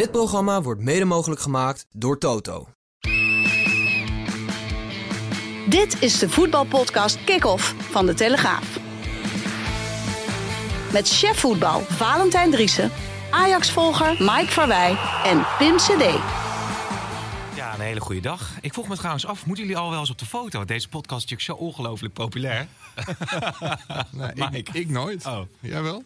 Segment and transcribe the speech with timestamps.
[0.00, 2.68] Dit programma wordt mede mogelijk gemaakt door Toto.
[5.68, 8.78] Dit is de voetbalpodcast Kick-Off van De Telegraaf.
[10.92, 12.90] Met chef voetbal Valentijn Driessen,
[13.30, 16.18] Ajax-volger Mike Verwij en Pim CD.
[17.54, 18.58] Ja, een hele goede dag.
[18.60, 20.56] Ik vroeg me trouwens af, moeten jullie al wel eens op de foto?
[20.56, 22.66] Want deze podcast is natuurlijk zo ongelooflijk populair.
[24.10, 24.56] Nee, Mike.
[24.56, 25.26] ik, ik nooit.
[25.26, 25.40] Oh.
[25.60, 26.02] Jij wel?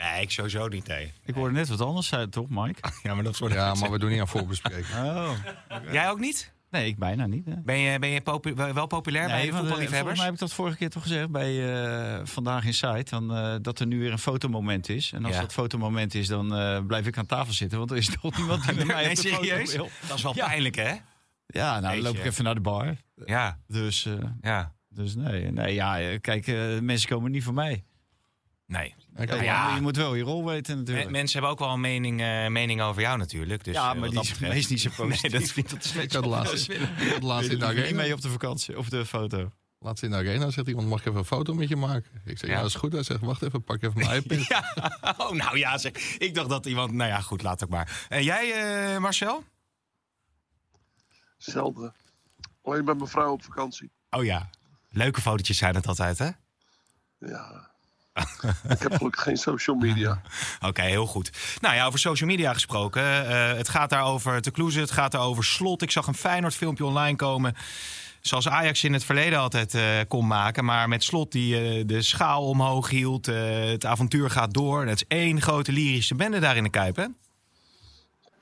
[0.00, 1.12] Nee, ik sowieso niet, nee.
[1.24, 2.80] Ik hoorde net wat anders uit, toch, Mike?
[3.02, 4.86] Ja, maar dat soort Ja, maar we doen niet aan voorbespreking.
[5.04, 5.30] Oh.
[5.92, 6.52] Jij ook niet?
[6.70, 7.46] Nee, ik bijna niet.
[7.46, 7.54] Hè.
[7.64, 10.16] Ben je, ben je popu- wel populair bij de eh, volgens voetballiefhebbers?
[10.16, 11.74] mij heb ik dat vorige keer toch gezegd bij
[12.18, 13.04] eh, Vandaag in Site.
[13.10, 15.12] Dan, eh, dat er nu weer een fotomoment is.
[15.12, 15.40] En als Ja.
[15.40, 17.78] dat fotomoment is, dan eh, blijf ik aan tafel zitten.
[17.78, 19.74] Want er is toch niemand die met mij Nee, op de foto serieus?
[19.74, 19.88] wil.
[20.08, 20.46] Dat is wel Ja.
[20.46, 20.94] pijnlijk, hè?
[21.46, 22.96] Ja, nou dan loop ik even naar de bar.
[23.26, 24.72] Ja, Dus, eh, ja.
[24.88, 27.84] dus nee, nee ja, kijk, eh, mensen komen niet voor mij.
[28.70, 28.94] Nee.
[29.26, 31.06] Ja, Je moet wel je rol weten natuurlijk.
[31.06, 33.64] Me- mensen hebben ook wel een mening, eh, mening over jou natuurlijk.
[33.64, 35.22] Dus, ja, eh, maar die dat is meest niet zo positief.
[35.32, 36.78] Nee, dat vind ik Ik had laatst, ik
[37.12, 37.96] had laatst in de niet arena.
[38.02, 39.52] mee op de vakantie of de foto.
[39.78, 42.10] Laatst in de arena zegt iemand, mag ik even een foto met je maken?
[42.24, 42.60] Ik zeg, ja, Ja.
[42.60, 42.92] dat is goed.
[42.92, 44.46] Hij zegt, wacht even, pak even mijn iPad.
[44.46, 44.64] Ja,
[45.18, 45.92] oh, nou ja, zeg.
[46.18, 46.92] ik dacht dat iemand...
[46.92, 48.06] Nou ja, goed, laat ook maar.
[48.08, 48.52] En jij,
[48.94, 49.44] eh, Marcel?
[51.36, 51.94] Zelden.
[52.62, 53.90] Alleen bij mijn vrouw op vakantie.
[54.10, 54.50] Oh ja,
[54.90, 56.30] leuke fotootjes zijn het altijd, hè?
[57.18, 57.69] Ja.
[58.74, 60.20] ik heb gelukkig geen social media.
[60.68, 61.30] Oké, heel goed.
[61.60, 63.02] Nou ja, over social media gesproken.
[63.02, 65.82] eh, het gaat daar over te Kloeze, het gaat daar over slot.
[65.82, 67.54] Ik zag een Feyenoord filmpje online komen.
[68.20, 70.64] Zoals Ajax in het verleden altijd eh, kon maken.
[70.64, 73.26] Maar met slot die eh, de schaal omhoog hield.
[73.26, 74.86] het avontuur gaat door.
[74.86, 77.06] Het is één grote lyrische bende daar in de Kuip, hè?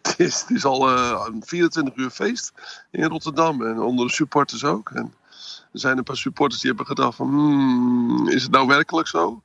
[0.02, 0.90] Het is, het is al
[1.26, 2.52] een 24 uur feest
[2.90, 3.66] in Rotterdam.
[3.66, 4.90] En onder de supporters ook.
[4.90, 5.14] En
[5.72, 7.28] er zijn een paar supporters die hebben gedacht van...
[7.28, 9.42] Hmm, is het nou werkelijk zo?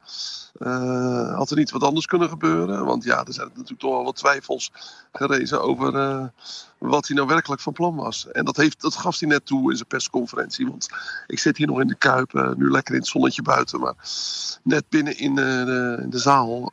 [0.54, 2.86] Eh, had er niet wat anders kunnen gebeuren?
[2.86, 4.72] Want ja, er zijn natuurlijk toch wel wat twijfels
[5.12, 6.26] gerezen over eh,
[6.78, 8.28] wat hij nou werkelijk van plan was.
[8.32, 10.68] En dat, heeft, dat gaf hij net toe in zijn persconferentie.
[10.68, 10.88] Want
[11.28, 13.80] ik zit hier nog in de Kuip, eh, nu lekker in het zonnetje buiten.
[13.80, 13.96] Maar
[14.64, 16.72] net binnen in de, in de zaal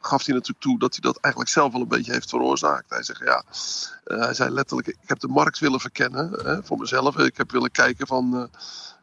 [0.00, 2.90] gaf hij natuurlijk toe dat hij dat eigenlijk zelf wel een beetje heeft veroorzaakt.
[2.90, 3.42] Hij zegt ja,
[4.04, 7.18] hij zei letterlijk, ik heb de markt willen verkennen voor mezelf.
[7.18, 8.50] Ik heb willen kijken van,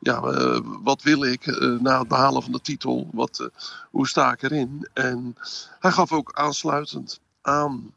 [0.05, 3.09] ja, eh, wat wil ik eh, na het behalen van de titel?
[3.11, 3.47] Wat, eh,
[3.91, 4.89] hoe sta ik erin?
[4.93, 5.35] En
[5.79, 7.93] hij gaf ook aansluitend aan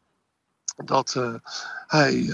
[0.84, 1.16] dat,
[1.86, 2.26] hij,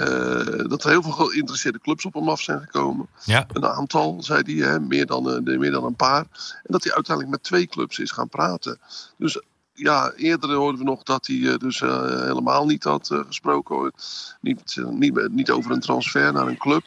[0.66, 3.08] dat er heel veel geïnteresseerde clubs op hem af zijn gekomen.
[3.24, 3.46] Ja.
[3.52, 6.26] Een aantal, zei hij, hè, meer, dan, meer dan een paar.
[6.62, 8.78] En dat hij uiteindelijk met twee clubs is gaan praten.
[9.16, 9.42] Dus
[9.72, 13.92] ja, eerder hoorden we nog dat hij dus helemaal niet had gesproken.
[14.40, 16.84] Niet, niet, niet over een transfer naar een club.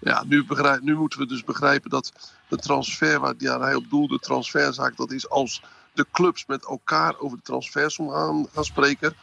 [0.00, 0.46] Ja, nu,
[0.80, 2.12] nu moeten we dus begrijpen dat
[2.48, 5.62] de transfer waar hij op doelde, de transferzaak, dat is als
[5.92, 9.14] de clubs met elkaar over de transfersom gaan, gaan spreken.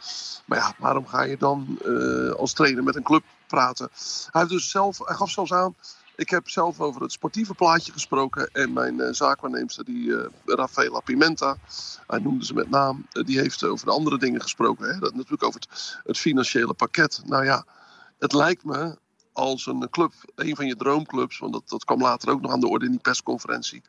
[0.44, 3.88] Maar ja, waarom ga je dan eh, als trainer met een club praten?
[4.30, 5.74] Hij, dus zelf, hij gaf zelfs aan,
[6.16, 8.48] ik heb zelf over het sportieve plaatje gesproken.
[8.52, 11.56] En mijn zaakwaarneemster, die eh Rafaela Pimenta,
[12.06, 14.86] hij noemde ze met naam, die heeft over de andere dingen gesproken.
[14.86, 14.98] Hè?
[14.98, 17.22] Dat, natuurlijk over het, het financiële pakket.
[17.24, 17.64] Nou ja,
[18.18, 18.96] het lijkt me
[19.34, 22.60] als een club, een van je droomclubs, want dat, dat kwam later ook nog aan
[22.60, 23.82] de orde in die persconferentie.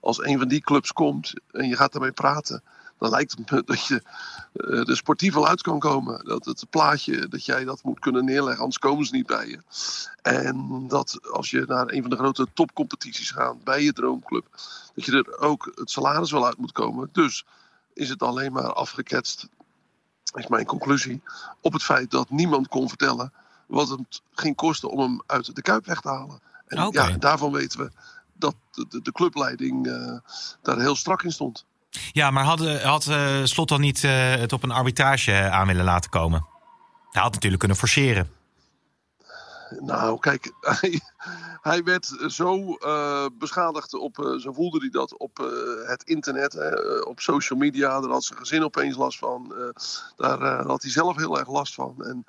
[0.00, 2.62] Als een van die clubs komt en je gaat daarmee praten,
[2.98, 4.02] dan lijkt het me dat je
[4.52, 6.24] eh, er sportief wel uit kan komen.
[6.24, 9.60] Dat het plaatje, dat jij dat moet kunnen neerleggen, anders komen ze niet bij je.
[10.22, 14.46] En dat als je naar een van de grote topcompetities gaat bij je droomclub,
[14.94, 17.08] dat je er ook het salaris wel uit moet komen.
[17.12, 17.44] Dus
[17.92, 19.48] is het alleen maar afgeketst,
[20.34, 21.22] is mijn conclusie,
[21.60, 23.32] op het feit dat niemand kon vertellen
[23.68, 26.40] wat het ging kosten om hem uit de Kuip weg te halen.
[26.66, 27.90] En ja, daarvan weten we
[28.32, 30.18] dat de, de, clubleiding eh,
[30.62, 31.64] daar heel strak in stond.
[32.12, 35.84] Ja, maar had, eh, had eh, Slot dan niet het op een arbitrage aan willen
[35.84, 36.46] laten komen?
[37.10, 38.30] Hij had natuurlijk kunnen forceren.
[39.80, 40.52] Nou, kijk,
[41.60, 46.52] hij, werd zo eh, beschadigd op, eh, zo voelde hij dat op eh, het internet,
[46.52, 48.00] hè, op social media.
[48.00, 49.54] Daar had zijn gezin opeens last van.
[50.16, 51.94] daar had hij zelf heel erg last van.
[52.04, 52.24] En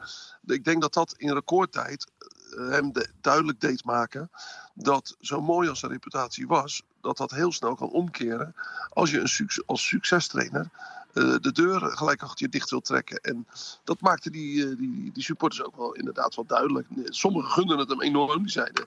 [0.45, 2.11] ik denk dat dat in recordtijd
[2.55, 4.31] hem de- duidelijk deed maken
[4.73, 8.55] dat zo mooi als zijn reputatie was, dat dat heel snel kan omkeren
[8.89, 10.69] als je een als succestrainer
[11.13, 13.17] de deur gelijk achter je dicht wil trekken.
[13.17, 13.47] En
[13.83, 16.87] dat maakte die, eh, die, die supporters ook wel inderdaad wel duidelijk.
[17.05, 18.41] Sommigen gunden het hem enorm.
[18.41, 18.85] Die zeiden,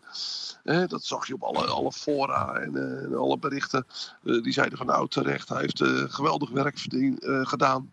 [0.62, 2.76] hè, dat zag je op alle, alle fora en,
[3.10, 3.86] eh, alle berichten.
[4.24, 7.90] Eh, die zeiden van nou terecht, hij heeft eh, geweldig werk eh, gedaan.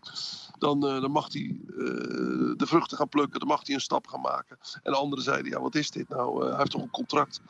[0.58, 1.76] Dan, eh, dan mag hij eh,
[2.56, 4.58] de vruchten gaan plukken, dan mag hij een stap gaan maken.
[4.82, 6.42] En anderen zeiden, ja wat is dit nou?
[6.42, 7.40] Eh, hij heeft toch een contract?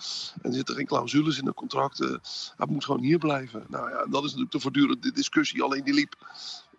[0.43, 2.01] En er zitten geen clausules in een contract.
[2.01, 2.09] eh,
[2.57, 3.65] hij moet gewoon hier blijven.
[3.69, 5.63] Nou ja, dat is natuurlijk de voortdurende discussie.
[5.63, 6.17] Alleen die liep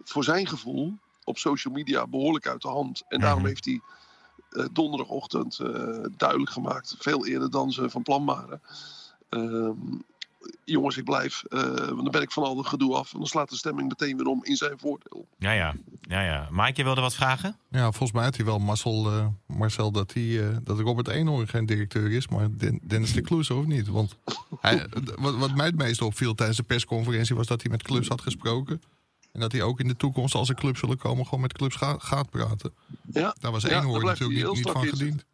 [0.03, 3.03] voor zijn gevoel op social media behoorlijk uit de hand.
[3.07, 3.47] En daarom Mhm.
[3.47, 3.81] heeft hij
[4.51, 5.69] eh, donderdagochtend eh,
[6.17, 6.95] duidelijk gemaakt.
[6.99, 8.61] Veel eerder dan ze van plan waren.
[9.29, 9.71] Ehm,
[10.63, 11.43] jongens, ik blijf.
[11.49, 13.11] eh, want dan ben ik van al dat gedoe af.
[13.13, 15.27] En dan slaat de stemming meteen weer om in zijn voordeel.
[15.37, 15.73] Ja, ja.
[16.01, 16.47] ja, ja.
[16.51, 17.57] Mike, je wilde wat vragen?
[17.69, 21.47] Ja, volgens mij had hij wel Marcel, eh, Marcel dat, hij, eh, dat Robert Eenhoorn
[21.47, 23.87] geen directeur is, maar Den- Dennis de Kloes of niet.
[23.87, 24.15] Want
[24.61, 24.85] hij,
[25.19, 28.21] wat, wat mij het meest opviel tijdens de persconferentie was dat hij met clubs had
[28.21, 28.81] gesproken.
[29.31, 31.75] En dat hij ook in de toekomst, als er clubs zullen komen, gewoon met clubs
[31.75, 32.73] ga- gaat praten.
[33.11, 35.25] Ja, Daar was blijft hij natuurlijk niet, van gediend.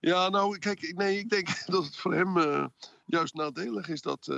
[0.00, 2.64] Ja, nou, kijk, ik- nee, ik denk dat het voor hem eh,
[3.06, 4.36] juist nadelig is dat, eh,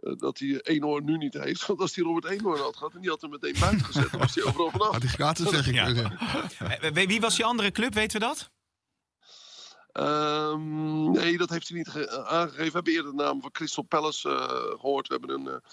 [0.00, 1.66] eh, dat hij Eenhoorn nu niet heeft.
[1.66, 4.20] Want als hij Robert Eenhoorn had gehad en die had hem meteen buiten gezet, dan
[4.20, 4.92] was hij overal vanaf.
[4.92, 5.74] Had hij gratis zeg ik.
[5.74, 5.86] Ja.
[5.88, 6.92] Ja.
[7.06, 8.50] Wie was die andere club, weten we dat?
[9.92, 12.64] Ehm, nee, dat heeft hij niet ge- aangegeven.
[12.66, 15.08] We hebben eerder de naam van Crystal Palace eh, gehoord.
[15.08, 15.70] We hebben een, eh,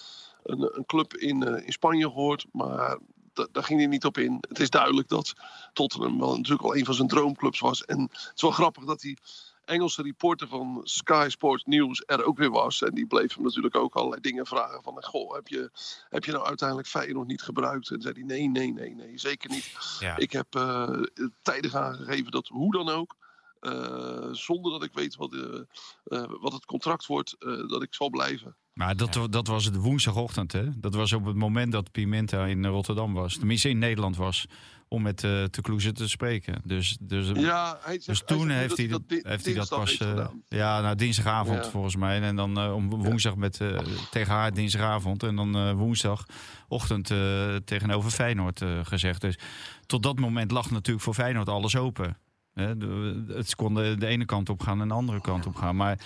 [0.48, 2.46] een, een club in, eh, in Spanje gehoord.
[2.52, 2.98] Maar
[3.32, 4.38] da- daar ging hij niet op in.
[4.48, 5.34] Het is duidelijk dat
[5.72, 7.84] Tottenham wel natuurlijk al een van zijn droomclubs was.
[7.84, 9.18] En het is wel grappig dat die
[9.64, 12.82] Engelse reporter van Sky Sports News er ook weer was.
[12.82, 14.82] En die bleef hem natuurlijk ook allerlei dingen vragen.
[14.82, 15.70] Van, goh, heb je,
[16.08, 17.90] heb je nou uiteindelijk Feyenoord niet gebruikt?
[17.90, 19.70] En zei hij, nee, nee, nee, nee, zeker niet.
[20.00, 20.16] Ja.
[20.16, 21.02] Ik heb eh,
[21.42, 23.16] tijdig aangegeven dat hoe dan ook,
[23.60, 25.40] eh, zonder dat ik weet wat, eh,
[26.18, 28.56] eh, wat het contract wordt, eh, dat ik zal blijven.
[28.72, 30.78] Maar dat, dat was het woensdagochtend, hè?
[30.80, 33.36] Dat was op het moment dat Pimenta in Rotterdam was.
[33.38, 34.46] Tenminste in Nederland was.
[34.90, 36.60] Om met uh, Te Kloeze te spreken.
[36.64, 39.96] Dus, dus, Ja, hij zegt, dus hij toen heeft hij, dat heeft hij dat pas...
[39.98, 41.70] eh, ja, nou, dinsdagavond Ja.
[41.70, 42.20] volgens mij.
[42.20, 43.78] En dan eh, om woensdag met, eh,
[44.10, 45.22] tegen haar dinsdagavond.
[45.22, 49.20] En dan eh, woensdagochtend eh, tegenover Feyenoord eh, gezegd.
[49.20, 49.38] Dus
[49.86, 52.16] tot dat moment lag natuurlijk voor Feyenoord alles open.
[53.28, 55.76] Het kon de, ene kant op gaan en de andere kant op gaan.
[55.76, 55.98] Maar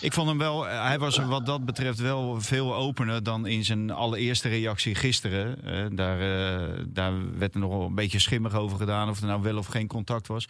[0.00, 3.90] ik vond hem wel, hij was wat dat betreft wel veel opener dan in zijn
[3.90, 5.58] allereerste reactie gisteren.
[5.96, 9.58] Daar, eh, daar werd er nog een beetje schimmig over gedaan of er nou wel
[9.58, 10.46] of geen contact was.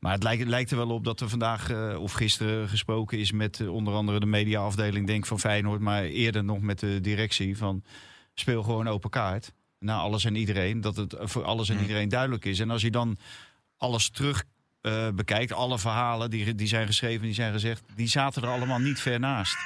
[0.00, 3.18] Maar het lijkt, het lijkt er wel op dat er vandaag eh, of gisteren gesproken
[3.18, 5.80] is met eh, onder andere de mediaafdeling denk van Feyenoord.
[5.80, 7.82] Maar eerder nog met de directie van
[8.34, 9.52] speel gewoon open kaart.
[9.78, 10.80] Naar alles en iedereen.
[10.80, 12.60] Dat het voor alles en iedereen duidelijk is.
[12.60, 13.16] En als je dan
[13.76, 14.44] alles terug
[14.86, 18.78] eh, bekijkt, alle verhalen die, die zijn geschreven, die zijn gezegd, die zaten er allemaal
[18.78, 19.56] niet ver naast.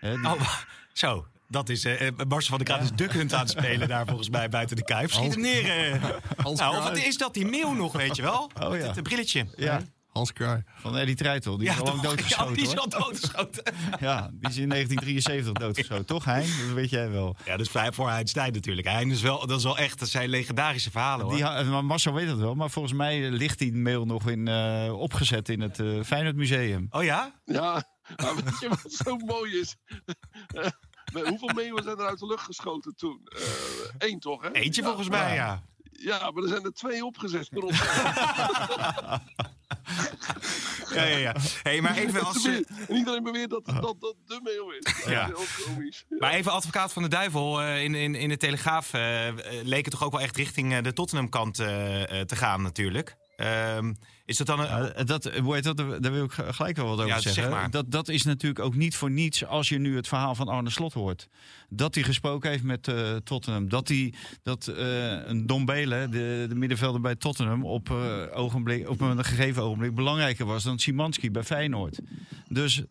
[0.00, 0.40] Die- Oh,
[0.92, 1.26] zo.
[1.48, 1.84] Dat is
[2.28, 4.84] Marcel van der Kraat is Duck Hunt aan het spelen daar volgens mij buiten de
[4.84, 5.10] kuip.
[5.12, 6.00] Schiet hem neer.
[6.42, 8.50] Nou, of is dat, die meeuw nog, weet je wel?
[8.62, 8.92] Oh, ja.
[8.92, 9.46] het brilletje.
[9.56, 10.62] ja, Hans Kraai.
[10.80, 11.56] van Eddie Treitel.
[11.58, 12.48] Die is al lang doodgeschoten.
[12.50, 13.62] Ja, die is al doodgeschoten.
[14.00, 16.06] Ja, die is in 1973 doodgeschoten.
[16.06, 16.40] Toch, Hein?
[16.66, 17.36] Dat weet jij wel.
[17.44, 18.86] Ja, dat is vrij voor Einstein natuurlijk.
[18.86, 21.34] Hein is wel, dat is wel echt, dat zijn legendarische verhalen hoor.
[21.34, 24.48] Die, ha- maar Marcel weet het wel, maar volgens mij ligt die mail nog in,
[24.48, 26.86] eh, opgezet in het eh Feyenoord Museum.
[26.90, 27.40] Oh ja?
[27.44, 27.72] Ja,
[28.22, 29.76] maar weet je wat zo mooi is?
[31.12, 33.20] Eh, Hoeveel meeuwen zijn er uit de lucht geschoten toen?
[33.98, 34.52] Eén toch, hè?
[34.52, 35.62] Eentje Ja, volgens mij, ja.
[35.92, 37.48] Ja, maar er zijn er twee opgezet.
[40.94, 41.34] Ja, ja, ja.
[41.62, 42.44] Hey, maar even als...
[42.44, 42.54] eh,
[42.88, 45.04] En iedereen beweert dat dat, dat de meeuw is.
[45.06, 45.26] Ja.
[45.26, 46.04] Heel komisch.
[46.18, 47.60] Maar even advocaat van de duivel.
[47.62, 50.78] eh, in, in, in de Telegraaf eh, eh, leek het toch ook wel echt richting
[50.78, 53.16] de Tottenham-kant te gaan natuurlijk.
[53.40, 53.92] Ehm,
[54.24, 54.66] is dat dan een...
[54.66, 57.52] Ja, dat, hoe heet dat, daar wil ik gelijk wel wat over Ja, zeg zeggen.
[57.52, 57.70] maar.
[57.70, 60.70] Dat, dat is natuurlijk ook niet voor niets als je nu het verhaal van Arne
[60.70, 61.28] Slot hoort.
[61.68, 63.68] Dat hij gesproken heeft met eh, Tottenham.
[63.68, 69.00] Dat, hij, dat eh, een Don de, de middenvelder bij Tottenham, op, eh, ogenblik, op
[69.00, 72.00] een gegeven ogenblik belangrijker was dan Simanski bij Feyenoord.
[72.48, 72.82] Dus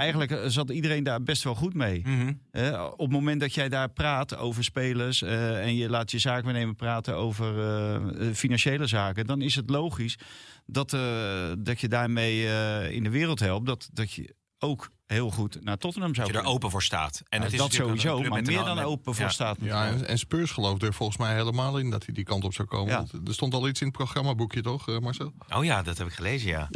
[0.00, 2.00] eigenlijk eh, zat iedereen daar best wel goed mee.
[2.04, 2.32] Mhm.
[2.50, 6.18] Hè, op het moment dat jij daar praat over spelers eh, en je laat je
[6.18, 7.94] zaakwaarnemer praten over eh,
[8.28, 10.18] eh, financiële zaken, dan is het logisch
[10.66, 13.66] dat, eh, dat je daarmee eh, in de wereld helpt.
[13.66, 17.22] Dat, dat je ook heel goed naar Tottenham zou Dat je er open voor staat.
[17.28, 19.30] En Ja, het is dat sowieso, maar meer dan met- open voor ja.
[19.30, 19.56] staat.
[19.60, 22.54] Ja, en, en Spurs geloofde er volgens mij helemaal in dat hij die kant op
[22.54, 22.92] zou komen.
[22.92, 23.04] Ja.
[23.26, 25.32] Er stond al iets in het programmaboekje, toch, eh, Marcel?
[25.56, 26.68] Oh ja, dat heb ik gelezen, ja.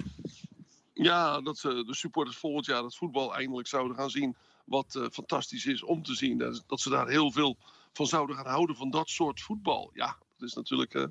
[0.94, 4.36] Ja, dat ze de supporters volgend jaar het voetbal eindelijk zouden gaan zien.
[4.64, 6.38] Wat eh, fantastisch is om te zien.
[6.66, 7.56] Dat, ze daar heel veel
[7.92, 9.90] van zouden gaan houden van dat soort voetbal.
[9.94, 11.04] Ja, dat is natuurlijk eh,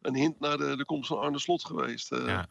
[0.00, 2.12] een hint naar de, komst van Arne Slot geweest.
[2.12, 2.42] Eh.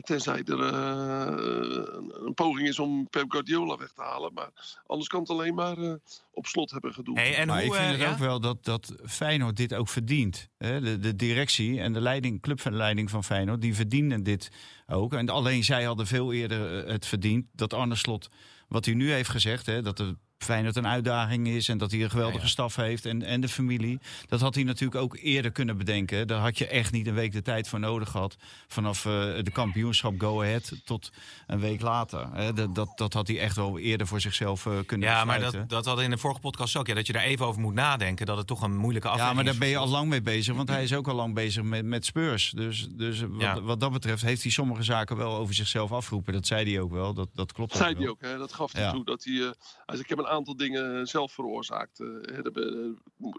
[0.00, 1.82] Tenzij er eh,
[2.24, 4.32] een, poging is om Pep Guardiola weg te halen.
[4.32, 5.94] Maar anders kan het alleen maar eh,
[6.32, 6.94] op slot hebben.
[7.14, 8.10] Hey, en maar hoe, ik vind eh, het ja?
[8.12, 10.48] ook wel dat, dat Feyenoord dit ook verdient.
[10.58, 10.80] Hè?
[10.80, 14.50] De, de directie en de leiding, clubleiding van Feyenoord, die verdienen dit
[14.86, 15.12] ook.
[15.12, 18.28] En alleen zij hadden veel eerder het verdiend dat Arne Slot,
[18.68, 22.02] wat hij nu heeft gezegd, hè, dat de Feyenoord een uitdaging is en dat hij
[22.02, 22.50] een geweldige Ja, ja.
[22.50, 23.98] staf heeft en, en de familie.
[24.28, 26.26] Dat had hij natuurlijk ook eerder kunnen bedenken.
[26.26, 28.36] Daar had je echt niet een week de tijd voor nodig gehad.
[28.68, 31.10] Vanaf eh, de kampioenschap Go Ahead tot
[31.46, 32.28] een week later.
[32.32, 32.52] Hè.
[32.52, 35.56] Dat, dat, dat had hij echt wel eerder voor zichzelf eh, kunnen Ja, maar dat,
[35.68, 36.86] dat hadden in de vorige podcast ook.
[36.86, 38.26] Ja, dat je daar even over moet nadenken.
[38.26, 39.58] Dat het toch een moeilijke afweging Ja, maar is.
[39.58, 40.54] daar ben je al lang mee bezig.
[40.56, 42.50] Want hij is ook al lang bezig met, met Spurs.
[42.50, 43.60] Dus, dus wat, Ja.
[43.60, 46.32] wat dat betreft heeft hij sommige zaken wel over zichzelf afgeroepen.
[46.32, 47.14] Dat zei hij ook wel.
[47.14, 48.38] Dat, dat klopt Dat zei hij ook, hè?
[48.38, 48.90] dat gaf hij Ja.
[48.92, 49.04] toe.
[49.04, 49.52] Dat hij, eh, hij
[49.86, 52.00] zei, ik heb een aantal dingen zelf veroorzaakt.
[52.00, 52.92] eh, eh,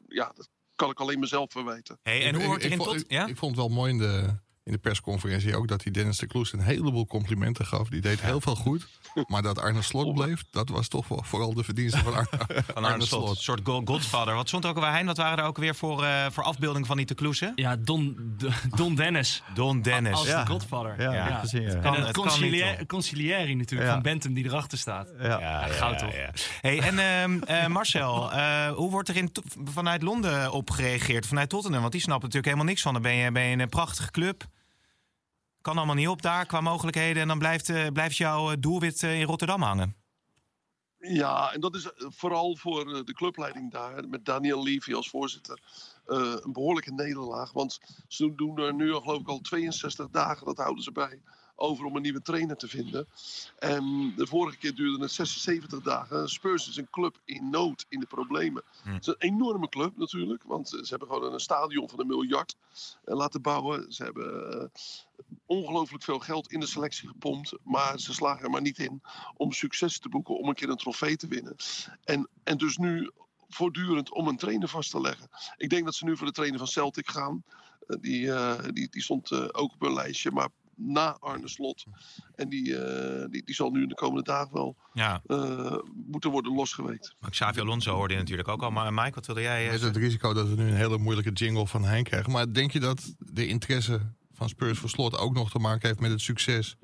[0.07, 1.99] ja, dat kan ik alleen mezelf verwijten.
[2.03, 3.05] Hey, en hoe Ik- wordt ik, in ik, vond- tot...
[3.05, 3.27] ik, Ja?
[3.27, 6.27] ik vond het wel mooi in de, in de persconferentie ook dat hij Dennis de
[6.27, 7.89] Kloes een heleboel complimenten gaf.
[7.89, 8.87] Die deed heel veel goed.
[9.27, 12.27] Maar dat Arne Slot bleef, dat was toch wel vooral de verdienste van Arne,
[12.73, 13.29] Van Arne Slot.
[13.29, 14.33] Een soort go- godfather.
[14.35, 15.05] Wat stond er ook alweer, Hein?
[15.05, 17.51] Wat waren er ook weer voor, eh, voor afbeelding van die te kloesen?
[17.55, 18.35] Ja, Don,
[18.75, 19.43] Don Dennis.
[19.53, 20.13] Don Dennis.
[20.13, 20.43] Als Ja.
[20.43, 21.01] de godfather.
[21.01, 21.39] Ja, Ja.
[21.39, 21.67] gezien, ja.
[21.73, 23.93] En Kan- het conciliëring natuurlijk Ja.
[23.93, 25.09] van Bentham die erachter staat.
[25.19, 25.67] Ja.
[25.67, 26.13] goud toch?
[26.61, 29.31] Hey, en ehm, eh, Marcel, eh, hoe wordt er in,
[29.63, 31.27] vanuit Londen op gereageerd?
[31.27, 31.79] Vanuit Tottenham?
[31.81, 32.93] Want die snappen natuurlijk helemaal niks van.
[32.93, 34.43] Dan ben je, ben je een prachtige club.
[35.61, 37.21] Kan allemaal niet op daar qua mogelijkheden.
[37.21, 39.95] En dan blijft, eh, blijft jouw eh, doelwit eh, in Rotterdam hangen.
[40.99, 45.59] Ja, en dat is vooral voor de clubleiding daar, met Daniel Levy als voorzitter,
[46.05, 47.51] een behoorlijke nederlaag.
[47.51, 51.21] Want ze doen er nu al, geloof ik al 62 dagen, dat houden ze bij,
[51.55, 53.07] over om een nieuwe trainer te vinden.
[53.57, 56.29] En de vorige keer duurde het 76 dagen.
[56.29, 58.63] Spurs is een club in nood, in de problemen.
[58.83, 58.89] Hm.
[58.89, 62.55] Het is een enorme club natuurlijk, want ze hebben gewoon een stadion van een miljard
[63.03, 63.93] laten bouwen.
[63.93, 64.71] Ze hebben
[65.51, 69.01] ongelooflijk veel geld in de selectie gepompt, maar ze slagen er maar niet in
[69.33, 71.55] om succes te boeken, om een keer een trofee te winnen.
[72.03, 73.11] En, en dus nu
[73.49, 75.29] voortdurend om een trainer vast te leggen.
[75.57, 77.43] Ik denk dat ze nu voor de trainer van Celtic gaan.
[77.87, 81.85] Eh, die, eh, die, die stond eh, ook op hun lijstje, maar na Arne Slot.
[82.35, 86.31] En die, eh, die, die zal nu in de komende dagen wel Ja, eh, moeten
[86.31, 87.15] worden losgeweekt.
[87.19, 88.71] maar Xavi Alonso hoorde je natuurlijk ook al.
[88.71, 91.67] Maar Mike, wat wilde jij Met het risico dat we nu een hele moeilijke jingle
[91.67, 92.31] van Hein krijgen.
[92.31, 94.01] Maar denk je dat de interesse
[94.41, 96.75] van Spurs voor slot ook nog te maken heeft met het succes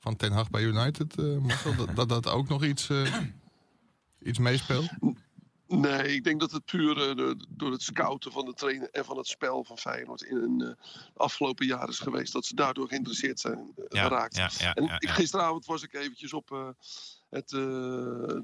[0.00, 1.18] van Ten Hag bij United?
[1.18, 1.74] eh, Marcel?
[1.76, 3.16] dat, dat dat ook nog iets, eh,
[4.22, 4.88] iets meespeelt?
[5.68, 9.16] Nee, ik denk dat het puur eh, door, het scouten van de trainer en van
[9.16, 10.74] het spel van Feyenoord in een eh,
[11.16, 12.32] afgelopen jaar is geweest.
[12.32, 14.36] Dat ze daardoor geïnteresseerd zijn eh, Ja, geraakt.
[14.36, 15.12] ja, ja, En ja, ik- ja.
[15.12, 16.68] gisteravond was ik eventjes op eh,
[17.30, 17.58] het eh,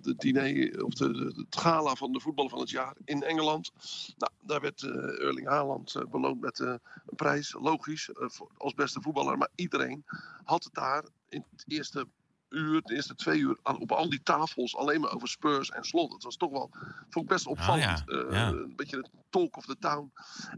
[0.02, 3.70] de diner, of de, de- het gala van de voetballer van het jaar in Engeland.
[4.16, 6.80] Nou, daar werd eh, Erling Haaland eh, beloond met een
[7.16, 9.38] prijs, logisch, voor- als beste voetballer.
[9.38, 10.04] Maar iedereen
[10.44, 12.06] had het daar in het eerste
[12.48, 15.84] uur, de eerste twee uur, aan, op al die tafels alleen maar over Spurs en
[15.84, 16.12] Slot.
[16.12, 16.70] Het was toch wel,
[17.08, 17.82] vond ik best opvallend.
[17.82, 18.48] ja, Eh, ja.
[18.48, 20.12] Een beetje het talk of the town.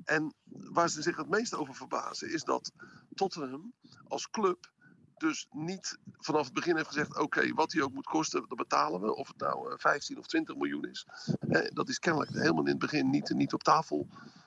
[0.05, 2.73] En waar ze zich het meest over verbazen is dat
[3.15, 3.73] Tottenham
[4.09, 4.73] als club
[5.17, 9.01] dus niet vanaf het begin heeft gezegd: oké, wat die ook moet kosten, dat betalen
[9.01, 9.15] we.
[9.17, 11.07] Of het nou eh, 15 of 20 miljoen is.
[11.49, 14.07] Eh, dat is kennelijk helemaal in het begin niet, niet op tafel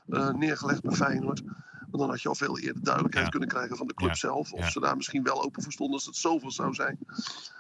[0.09, 1.41] eh, neergelegd bij Feyenoord.
[1.89, 3.31] Want dan had je al veel eerder duidelijkheid Ja.
[3.31, 4.15] kunnen krijgen van de club Ja.
[4.15, 4.53] zelf.
[4.53, 4.69] Of Ja.
[4.69, 6.99] ze daar misschien wel open voor stonden als het zoveel zou zijn.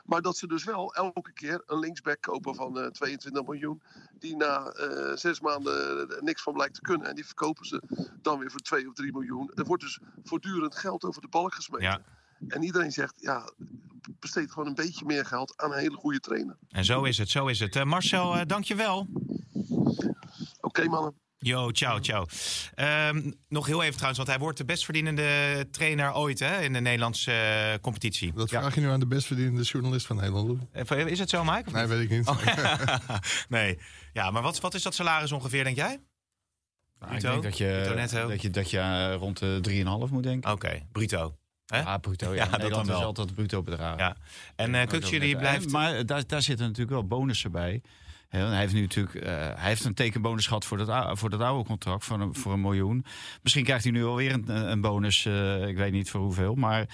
[0.05, 3.81] Maar dat ze dus wel elke keer een linksback kopen van eh, 22 miljoen.
[4.19, 7.07] Die na eh, zes maanden niks van blijkt te kunnen.
[7.07, 7.81] En die verkopen ze
[8.21, 9.51] dan weer voor 2 of 3 miljoen.
[9.55, 12.03] Er wordt dus voortdurend geld over de balk gesmeten.
[12.47, 13.51] En iedereen zegt, ja,
[14.19, 16.57] besteed gewoon een beetje meer geld aan een hele goede trainer.
[16.69, 17.75] En zo is het, zo is het.
[17.75, 19.07] Eh, Marcel, eh dankjewel.
[20.61, 21.13] Oké mannen.
[21.39, 22.25] Yo, ciao, ciao.
[22.73, 26.73] Ehm, nog heel even trouwens, want hij wordt de best verdienende trainer ooit hè, in
[26.73, 28.33] de Nederlandse eh, competitie.
[28.33, 28.59] Dat Ja.
[28.59, 30.61] vraag je nu aan de best verdienende journalist van Nederland.
[30.89, 31.69] Is het zo, Mike?
[31.71, 32.31] Nee, weet ik niet.
[33.49, 33.79] nee.
[34.13, 35.99] Ja, maar wat, wat is dat salaris ongeveer, denk jij?
[36.99, 39.59] Nou, ik denk dat je, dat je, dat je rond de
[40.07, 40.51] 3,5 moet denken.
[40.51, 41.37] Oké, bruto.
[41.67, 41.79] Hè?
[41.79, 42.33] Ja, bruto.
[42.35, 43.97] Ja, Ja, dat dan is altijd bruto bedrag.
[43.97, 44.15] Ja.
[44.55, 44.81] En uh,
[45.19, 45.71] die blijft...
[45.71, 47.81] Maar daar, daar zitten natuurlijk wel bonussen bij.
[48.27, 51.63] Hij heeft nu natuurlijk eh, hij heeft een tekenbonus gehad voor dat, voor dat oude
[51.67, 53.05] contract voor een, voor een miljoen.
[53.41, 55.25] Misschien krijgt hij nu alweer een, een bonus.
[55.25, 56.55] eh, ik weet niet voor hoeveel.
[56.55, 56.85] Maar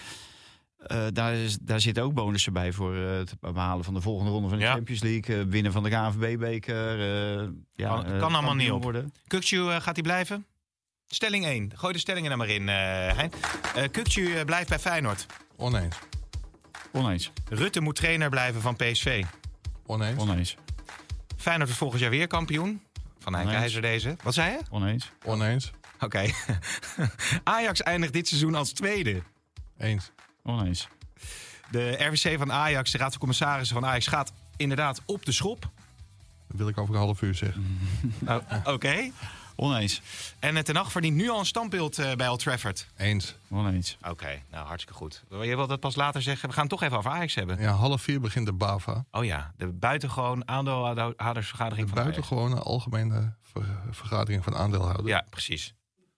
[0.77, 4.32] eh, daar, is, daar zitten ook bonussen bij voor eh, het behalen van de volgende
[4.32, 4.74] ronde van de Ja.
[4.74, 5.36] Champions League.
[5.39, 7.00] eh, winnen van de KNVB-beker.
[7.00, 8.84] eh ja, Kan- eh, kan allemaal niet op.
[8.84, 9.13] Worden.
[9.27, 10.46] Kukju, eh, gaat hij blijven?
[11.13, 11.72] Stelling 1.
[11.75, 12.75] Gooi de stellingen er maar in, eh
[13.15, 13.32] Hein.
[13.75, 15.25] Eh eh, blijft bij Feyenoord.
[15.55, 15.96] Oneens.
[16.91, 17.32] Oneens.
[17.50, 19.24] Rutte moet trainer blijven van PSV.
[19.86, 20.22] Oneens.
[20.22, 20.55] Oneens.
[21.38, 22.82] Feyenoord is volgend jaar weer kampioen.
[23.20, 23.60] Van Henk Oneens.
[23.60, 24.15] Keizer deze.
[24.24, 24.60] Wat zei je?
[24.70, 25.12] Oneens.
[25.25, 25.72] Oneens.
[26.00, 26.25] Oké.
[27.43, 29.22] Ajax eindigt dit seizoen als tweede.
[29.77, 30.12] Eens.
[30.43, 30.88] Oneens.
[31.72, 35.70] De RWC van Ajax, de Raad van Commissarissen van Ajax, gaat inderdaad op de schop.
[36.48, 37.79] Dat wil ik over een half uur zeggen.
[38.27, 39.12] Oh, Oké.
[39.55, 40.01] Oneens.
[40.39, 42.88] En het Ten Hag verdient nu al een standbeeld eh, bij Old Trafford.
[42.98, 43.36] Eens.
[43.50, 43.98] Oneens.
[44.10, 45.24] Oké, nou hartstikke goed.
[45.29, 46.48] Wil je wel dat pas later zeggen?
[46.48, 47.60] We gaan het toch even over Ajax hebben.
[47.62, 49.05] Ja, half vier begint de BAVA.
[49.12, 52.15] Oh ja, de buitengewoon aandeelhoudersvergadering van Ajax.
[52.15, 55.07] Buitengewone algemene ver- vergadering van aandeelhouders.
[55.07, 55.74] Ja, precies.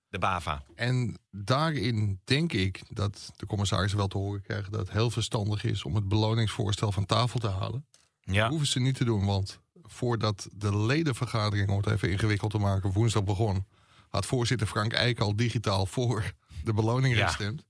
[0.09, 0.63] De BAVA.
[0.75, 5.63] En daarin denk ik dat de commissarissen wel te horen krijgen dat het heel verstandig
[5.63, 7.85] is om het beloningsvoorstel van tafel te halen.
[8.21, 8.41] Ja.
[8.41, 12.57] Dat hoeven ze niet te doen, want voordat de ledenvergadering, om het even ingewikkeld te
[12.57, 13.65] maken, woensdag begon,
[14.09, 17.27] had voorzitter Frank Eijk al digitaal voor de beloning Ja.
[17.27, 17.65] gestemd.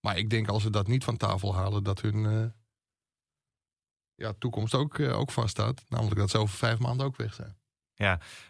[0.00, 2.50] Maar ik denk als ze dat niet van tafel halen, dat hun eh,
[4.14, 5.84] ja, toekomst ook, eh, ook vaststaat.
[5.88, 7.56] Namelijk dat ze over vijf maanden ook weg zijn.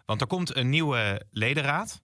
[0.05, 2.01] Want er komt een nieuwe ledenraad.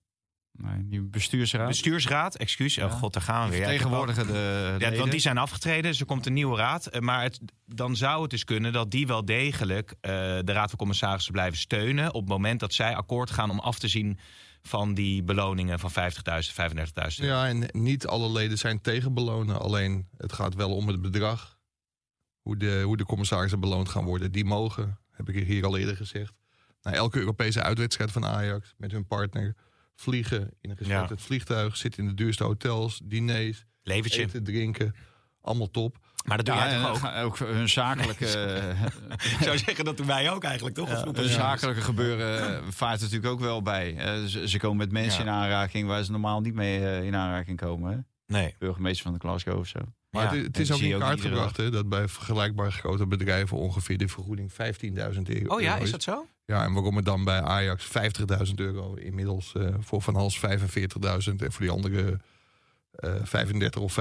[0.52, 1.68] Nee, die bestuursraad.
[1.68, 2.78] Bestuursraad, excuus.
[2.78, 3.64] Oh god, daar gaan we weer.
[3.64, 5.00] Vertegenwoordigen de Ja, leden.
[5.00, 6.86] want die zijn afgetreden, dus er komt een nieuwe raad.
[6.88, 10.12] Eh, Maar het, dan zou het dus kunnen dat die wel degelijk eh,
[10.44, 12.14] de Raad van Commissarissen blijven steunen.
[12.14, 14.20] op het moment dat zij akkoord gaan om af te zien
[14.62, 15.96] van die beloningen van 50.000,
[16.54, 17.34] 35.000 euro.
[17.34, 19.60] Ja, en niet alle leden zijn tegen belonen.
[19.62, 21.58] Alleen het gaat wel om het bedrag.
[22.42, 24.32] Hoe de, hoe de commissarissen beloond gaan worden.
[24.32, 26.34] Die mogen, heb ik hier al eerder gezegd.
[26.82, 29.56] naar elke Europese uitwedstrijd van Ajax met hun partner.
[30.00, 31.78] Vliegen in een gesloten vliegtuig.
[31.78, 33.02] Zitten in de duurste hotels.
[33.04, 33.66] Diners.
[33.84, 34.22] Leventje.
[34.22, 34.96] Eten, drinken.
[35.42, 35.98] Allemaal top.
[36.26, 36.98] Maar dat doe Ja, jij toch ook?
[36.98, 38.26] ga- ook hun zakelijke,
[39.38, 40.90] Ik zou zeggen, dat doen wij ook eigenlijk, toch?
[40.90, 43.96] Als hun zakelijke gebeuren eh, vaart natuurlijk ook wel bij.
[43.98, 45.30] Eh, ze, ze komen met mensen Ja.
[45.30, 47.92] in aanraking waar ze normaal niet mee eh, in aanraking komen.
[47.92, 47.98] Hè?
[48.36, 48.56] Nee.
[48.60, 49.80] Burgemeester van de Glasgow of zo.
[50.10, 53.98] Maar Ja, het, is ook in kaart gebracht hè, dat bij vergelijkbare grote bedrijven ongeveer
[53.98, 54.58] de vergoeding 15.000
[55.24, 56.28] euro Oh ja, is dat zo?
[56.50, 57.88] Ja, en waarom het dan bij Ajax
[58.48, 62.20] 50.000 euro inmiddels eh, voor Van Hals 45.000 en voor die andere
[62.92, 63.98] eh 35 of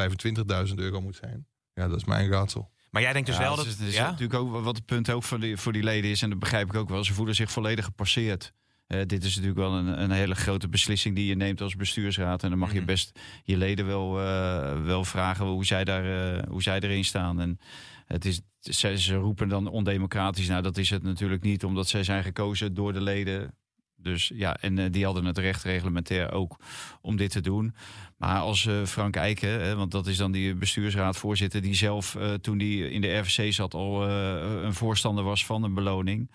[0.69, 1.47] 25.000 euro moet zijn.
[1.75, 2.71] Ja, dat is mijn raadsel.
[2.91, 3.67] Maar jij denkt dus Ja, wel het dat...
[3.67, 4.11] is, het is ja?
[4.11, 6.23] natuurlijk ook wat het punt ook voor die, voor die leden is.
[6.23, 7.05] En dat begrijp ik ook wel.
[7.05, 8.53] Ze voelen zich volledig gepasseerd.
[8.87, 12.43] Eh, dit is natuurlijk wel een, een hele grote beslissing die je neemt als bestuursraad.
[12.43, 12.87] En dan mag je Mhm.
[12.87, 17.41] best je leden wel, eh, wel vragen hoe zij, daar, eh, hoe zij erin staan.
[17.41, 17.59] En
[18.07, 18.41] het is,
[18.75, 20.49] ze, roepen dan ondemocratisch.
[20.49, 23.55] Nou, dat is het natuurlijk niet, omdat zij zijn gekozen door de leden.
[23.97, 26.57] Dus ja, en eh, die hadden het recht reglementair ook
[27.01, 27.75] om dit te doen.
[28.17, 32.33] Maar als eh, Frank Eiken, hè, want dat is dan die bestuursraadvoorzitter, die zelf eh,
[32.33, 36.31] toen die in de RVC zat al een voorstander was van een beloning.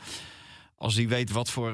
[0.76, 1.74] Als die weet wat voor,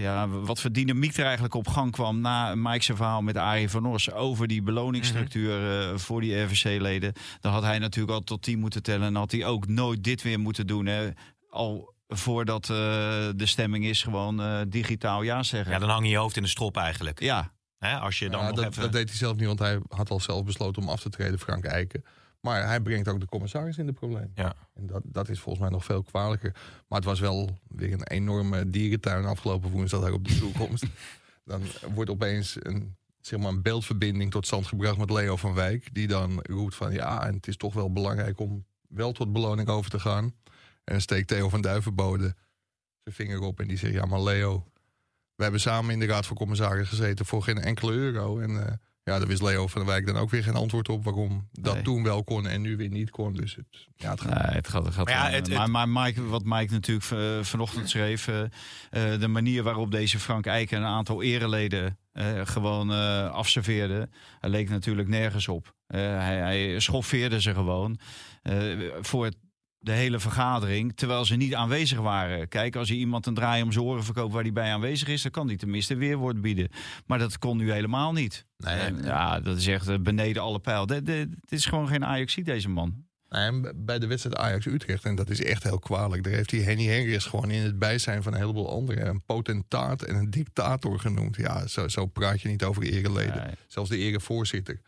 [0.00, 3.86] ja, wat voor dynamiek er eigenlijk op gang kwam na Mike's verhaal met Arie van
[3.86, 8.58] Os over die beloningsstructuur eh, voor die RVC-leden, dan had hij natuurlijk al tot 10
[8.58, 10.86] moeten tellen en had hij ook nooit dit weer moeten doen.
[10.86, 11.08] Hè.
[11.50, 12.76] Al voordat eh,
[13.36, 15.72] de stemming is, gewoon eh, digitaal ja zeggen.
[15.72, 17.20] Ja, dan hang je je hoofd in de strop eigenlijk.
[17.20, 17.56] ja.
[17.78, 18.82] Hè, als je dan Ja, nog dat, even...
[18.82, 21.38] dat deed hij zelf niet, want hij had al zelf besloten om af te treden,
[21.38, 22.04] Frank Eiken.
[22.40, 24.32] Maar hij brengt ook de commissaris in de probleem.
[24.34, 24.54] Ja.
[24.74, 26.52] En dat, dat is volgens mij nog veel kwalijker.
[26.88, 30.84] Maar het was wel weer een enorme dierentuin afgelopen woensdag daar op de toekomst.
[31.44, 31.62] dan
[31.94, 35.94] wordt opeens een, zeg maar een beeldverbinding tot stand gebracht met Leo van Wijk.
[35.94, 39.68] Die dan roept van ja, en het is toch wel belangrijk om wel tot beloning
[39.68, 40.24] over te gaan.
[40.24, 42.34] En dan steekt Theo van Duivenbode
[43.02, 44.70] zijn vinger op en die zegt ja, maar Leo,
[45.34, 48.38] we hebben samen in de Raad van Commissarissen gezeten voor geen enkele euro.
[48.38, 48.72] En eh,
[49.08, 51.74] ja, daar wist Leo van der Wijk dan ook weer geen antwoord op waarom dat
[51.74, 51.82] Nee.
[51.82, 53.32] toen wel kon en nu weer niet kon.
[53.32, 53.66] Dus het,
[53.96, 55.88] ja, het gaat Nee, het gaat, het gaat Maar ja, gewoon, het- eh, maar, maar
[55.88, 58.42] Mike, wat Mike natuurlijk eh, vanochtend schreef, eh,
[59.20, 64.08] de manier waarop deze Frank Eiken een aantal ereleden eh, gewoon eh afserveerde,
[64.40, 65.74] hij leek natuurlijk nergens op.
[65.86, 67.98] Eh, hij, hij schoffeerde ze gewoon
[68.42, 68.56] eh,
[69.00, 69.36] voor het-
[69.78, 72.48] de hele vergadering, terwijl ze niet aanwezig waren.
[72.48, 75.22] Kijk, als je iemand een draai om zijn oren verkoopt waar hij bij aanwezig is,
[75.22, 76.68] dan kan hij tenminste weerwoord bieden.
[77.06, 78.44] Maar dat kon nu helemaal niet.
[78.56, 80.86] Nee, En, ja, dat is echt eh, beneden alle pijl.
[80.86, 83.06] Dit is gewoon geen Ajax, deze man.
[83.28, 86.22] En bij de wedstrijd Ajax-Utrecht, en dat is echt heel kwalijk...
[86.24, 89.06] daar heeft hij Henny Henris gewoon in het bijzijn van een heleboel anderen...
[89.06, 91.36] een potentaat en een dictator genoemd.
[91.36, 93.36] Ja, zo, zo praat je niet over ereleden.
[93.36, 93.54] Nee.
[93.66, 94.80] Zelfs de erevoorzitter.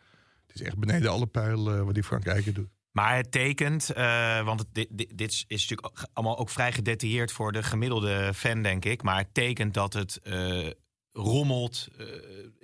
[0.47, 2.69] Het is echt beneden alle pijl eh, wat die Frank Eiken doet.
[2.91, 7.51] Maar het tekent, eh, want dit, dit, dit is natuurlijk allemaal ook vrij gedetailleerd voor
[7.51, 9.03] de gemiddelde fan, denk ik.
[9.03, 10.67] Maar het tekent dat het eh,
[11.11, 12.05] rommelt eh,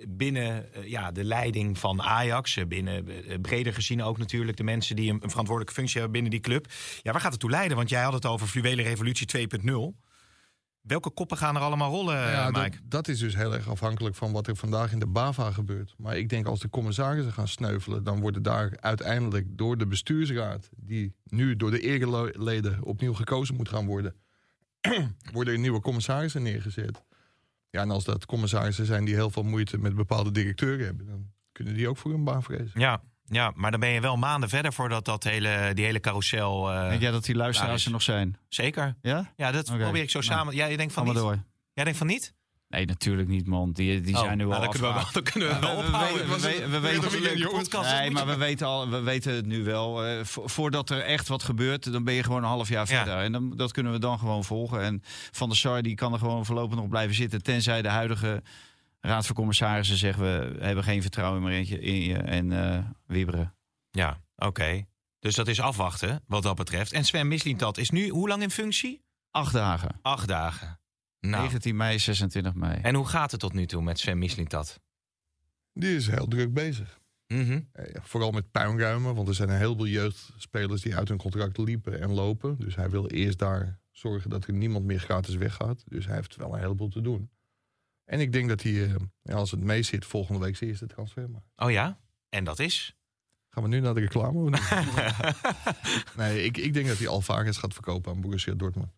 [0.08, 2.58] binnen ja, de leiding van Ajax.
[2.68, 3.04] binnen
[3.42, 6.66] breder gezien ook natuurlijk de mensen die een, een verantwoordelijke functie hebben binnen die club.
[7.02, 7.76] Ja, waar gaat het toe leiden?
[7.76, 10.07] Want jij had het over Fluwele Revolutie 2.0.
[10.80, 12.78] Welke koppen gaan er allemaal rollen, ja, dat, Mike?
[12.84, 15.94] dat is dus heel erg afhankelijk van wat er vandaag in de BAVA gebeurt.
[15.96, 18.04] Maar ik denk als de commissarissen gaan sneuvelen...
[18.04, 20.68] dan worden daar uiteindelijk door de bestuursraad...
[20.76, 24.14] die nu door de ereleden opnieuw gekozen moet gaan worden...
[25.32, 27.02] worden er nieuwe commissarissen neergezet.
[27.70, 31.06] Ja, en als dat commissarissen zijn die heel veel moeite met bepaalde directeuren hebben...
[31.06, 32.80] dan kunnen die ook voor hun baan vrezen.
[32.80, 36.70] Ja, ja, maar dan ben je wel maanden verder voordat dat hele, die hele carousel...
[36.72, 38.36] eh, Denk jij dat die luisteraars er nog zijn?
[38.48, 38.94] Zeker.
[39.02, 39.32] Ja?
[39.36, 40.54] Ja, dat probeer ik zo Nou, samen.
[40.54, 41.14] Jij denkt van niet?
[41.14, 41.38] door.
[41.72, 42.36] Jij denkt van niet?
[42.68, 43.72] Nee, natuurlijk niet, man.
[43.72, 45.76] Die, die Oh, zijn nu nou, al dan kunnen we dan kunnen we Ja, wel
[45.76, 46.22] we- we- ophouden.
[46.24, 47.90] we- Was we- het- we was weten- het een podcast?
[47.92, 50.04] Nee, maar we weten, al, we weten het nu wel.
[50.04, 52.96] Eh, vo- voordat er echt wat gebeurt, dan ben je gewoon een half jaar Ja.
[52.96, 53.16] verder.
[53.22, 54.82] En dan, dat kunnen we dan gewoon volgen.
[54.82, 57.42] En Van der Sar die kan er gewoon voorlopig nog blijven zitten.
[57.42, 58.42] Tenzij de huidige
[59.00, 60.22] raad van commissarissen zeggen...
[60.22, 63.54] we hebben geen vertrouwen meer in je, in je en eh wieberen.
[63.90, 64.86] Ja, oké.
[65.18, 66.92] Dus dat is afwachten wat dat betreft.
[66.92, 69.04] En Sven Mislintat is nu hoe lang in functie?
[69.30, 69.98] Acht dagen.
[70.02, 70.80] Acht dagen.
[71.20, 72.80] Nou, 19 mei, 26 mei.
[72.82, 74.80] en hoe gaat het tot nu toe met Sven Mislintat?
[75.72, 76.98] Die is heel druk bezig.
[77.26, 77.60] Mhm.
[77.72, 82.00] Eh, vooral met puinruimen, want er zijn een heleboel jeugdspelers die uit hun contract liepen
[82.00, 82.56] en lopen.
[82.58, 85.84] Dus hij wil eerst daar zorgen dat er niemand meer gratis weggaat.
[85.86, 87.30] Dus hij heeft wel een heleboel te doen.
[88.08, 91.30] En ik denk dat hij, eh, als het mee zit, volgende week zijn eerste transfer
[91.30, 91.44] maakt.
[91.56, 91.98] Oh ja?
[92.28, 92.96] En dat is?
[93.48, 94.50] Gaan we nu naar de reclame?
[96.16, 98.88] nee, ik, ik denk dat hij Alvarez gaat verkopen aan Borussia Dortmund.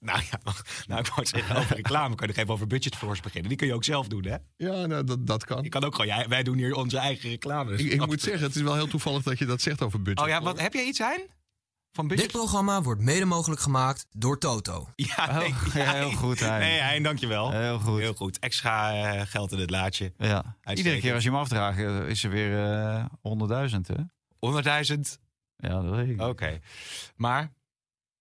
[0.00, 0.40] Nou ja,
[0.86, 3.48] nou, ik wou zeggen, over reclame kun je nog even over budgetforce beginnen.
[3.48, 4.36] Die kun je ook zelf doen, hè?
[4.56, 5.62] Ja, nou, dat, dat kan.
[5.62, 7.70] Je kan ook gewoon, wij doen hier onze eigen reclame.
[7.70, 10.02] dus Ik, ik moet zeggen, het is wel heel toevallig dat je dat zegt over
[10.02, 10.24] budget.
[10.24, 11.20] Oh ja, wat, heb jij iets, Hein?
[11.92, 14.88] Van Dit programma wordt mede mogelijk gemaakt door Toto.
[14.96, 16.58] Ja, nee, Oh, ja, heel goed, Hein.
[16.58, 17.50] Nee, Hein, dankjewel.
[17.50, 17.98] Heel goed.
[18.00, 18.38] Heel goed.
[18.38, 20.12] Extra eh, geld in het laadje.
[20.18, 20.56] Ja.
[20.74, 23.94] Iedere keer als je hem afdraagt, eh, is er weer eh 100.000, hè?
[24.38, 25.18] 100.000.
[25.56, 26.20] Ja, dat weet ik.
[26.22, 26.60] Oké.
[27.16, 27.52] Maar,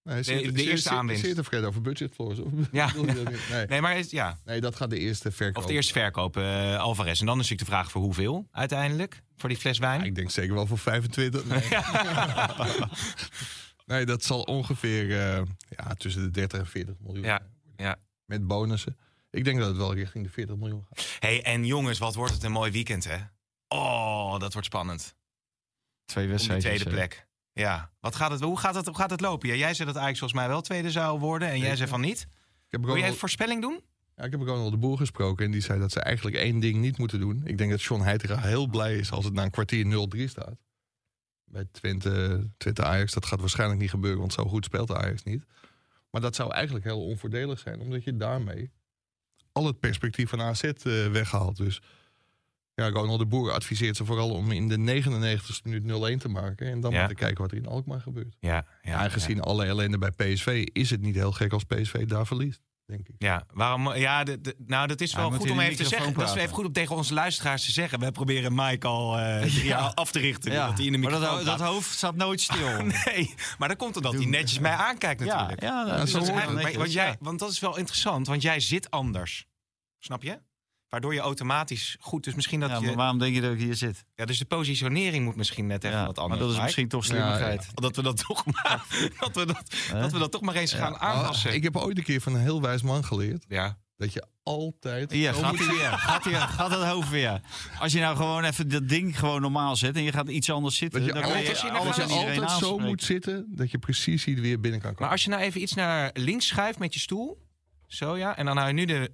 [0.03, 1.23] Nee, de- de eerste aanwinst.
[1.23, 2.39] Zeer tevreden over budget floors.
[2.39, 2.91] Of Ja.
[3.51, 3.65] Nee.
[3.67, 4.39] nee, maar is- ja.
[4.45, 5.63] nee, dat gaat de eerste verkoop.
[5.63, 7.19] Of de eerste verkoop, eh, Alvarez.
[7.19, 9.23] En dan is natuurlijk de vraag voor hoeveel uiteindelijk?
[9.37, 9.99] Voor die fles wijn?
[9.99, 11.45] Ja, ik denk zeker wel voor 25.
[11.45, 11.61] Nee,
[13.89, 17.23] nee dat zal ongeveer eh, ja, tussen de 30 en 40 miljoen.
[17.23, 17.41] Ja,
[17.77, 17.95] ja.
[18.25, 18.97] Met bonussen.
[19.31, 21.17] Ik denk dat het wel richting de 40 miljoen gaat.
[21.19, 23.17] hey, en jongens, wat wordt het een mooi weekend, hè?
[23.67, 25.15] Oh, dat wordt spannend.
[26.05, 26.65] Twee Om die wedstrijden.
[26.81, 27.27] tweede plek.
[27.53, 27.91] Ja.
[27.99, 29.49] Wat gaat het, hoe, gaat het, hoe gaat het lopen?
[29.49, 31.49] Ja, jij zei dat Ajax volgens mij wel tweede zou worden.
[31.49, 32.21] En jij zei van niet.
[32.21, 32.27] Ik
[32.69, 33.81] heb, Wil jij Ronald, een voorspelling doen?
[34.15, 36.77] ja, ik heb Ronald de Boer gesproken en die zei dat ze eigenlijk één ding
[36.77, 37.41] niet moeten doen.
[37.45, 40.55] Ik denk dat John Heitinga heel blij is als het na een kwartier 0-3 staat.
[41.51, 45.43] Bij Twente, Twente Ajax, dat gaat waarschijnlijk niet gebeuren, want zo goed speelt Ajax niet.
[46.11, 48.71] Maar dat zou eigenlijk heel onvoordelig zijn, omdat je daarmee
[49.51, 50.73] al het perspectief van AZ eh,
[51.11, 51.57] weghaalt.
[51.57, 51.81] Dus
[52.73, 56.67] ja, Ronald de Boer adviseert ze vooral om in de 99ste minuut 0-1 te maken.
[56.67, 56.99] En dan Ja.
[56.99, 58.35] maar te kijken wat er in Alkmaar gebeurt.
[58.39, 62.27] Ja, Ja, aangezien alle ellende bij PSV is het niet heel gek als PSV daar
[62.27, 63.15] verliest, denk ik.
[63.17, 63.93] Ja, waarom?
[63.95, 65.99] Ja, de, de- nou, dat is Ja, wel goed om even te zeggen.
[66.13, 66.41] Dat is praten.
[66.41, 67.99] even goed om tegen onze luisteraars te zeggen.
[67.99, 70.51] We proberen Mike al eh, drie jaar af te richten.
[70.53, 71.69] Dat hij in de maar microfoon dat, dat praat.
[71.69, 72.67] hoofd staat nooit stil.
[73.05, 75.61] Nee, maar dat komt omdat hij netjes mij aankijkt ja, natuurlijk.
[75.61, 77.15] ja, Ja, dat dat is eigenlijk, want, jij, ja.
[77.19, 79.45] want dat is wel interessant, want jij zit anders.
[79.99, 80.39] Snap je?
[80.89, 82.85] Waardoor je automatisch goed, dus misschien dat Ja, je...
[82.85, 84.05] maar waarom denk je dat ik hier zit?
[84.15, 86.41] Ja, dus de positionering moet misschien net even Ja, wat maar anders.
[86.41, 87.67] dat is misschien toch Ja, slimmigheid.
[87.73, 88.85] Dat we dat toch maar,
[89.19, 91.49] dat we dat, dat we dat toch maar eens gaan aanpassen.
[91.49, 93.77] Oh, ik heb ooit een keer van een heel wijs man geleerd ja.
[93.97, 95.11] dat je altijd.
[95.11, 95.91] Zo gaat moet hij weer.
[95.91, 97.41] Gaat, hij, gaat het hoofd weer.
[97.79, 100.77] Als je nou gewoon even dat ding gewoon normaal zet en je gaat iets anders
[100.77, 100.99] zitten.
[100.99, 104.23] Dat je dan altijd, je alles je iedereen altijd zo moet zitten dat je precies
[104.25, 105.03] hier weer binnen kan komen.
[105.03, 107.47] Maar als je nou even iets naar links schuift met je stoel.
[107.87, 108.37] Zo ja.
[108.37, 109.11] En dan hou je nu de...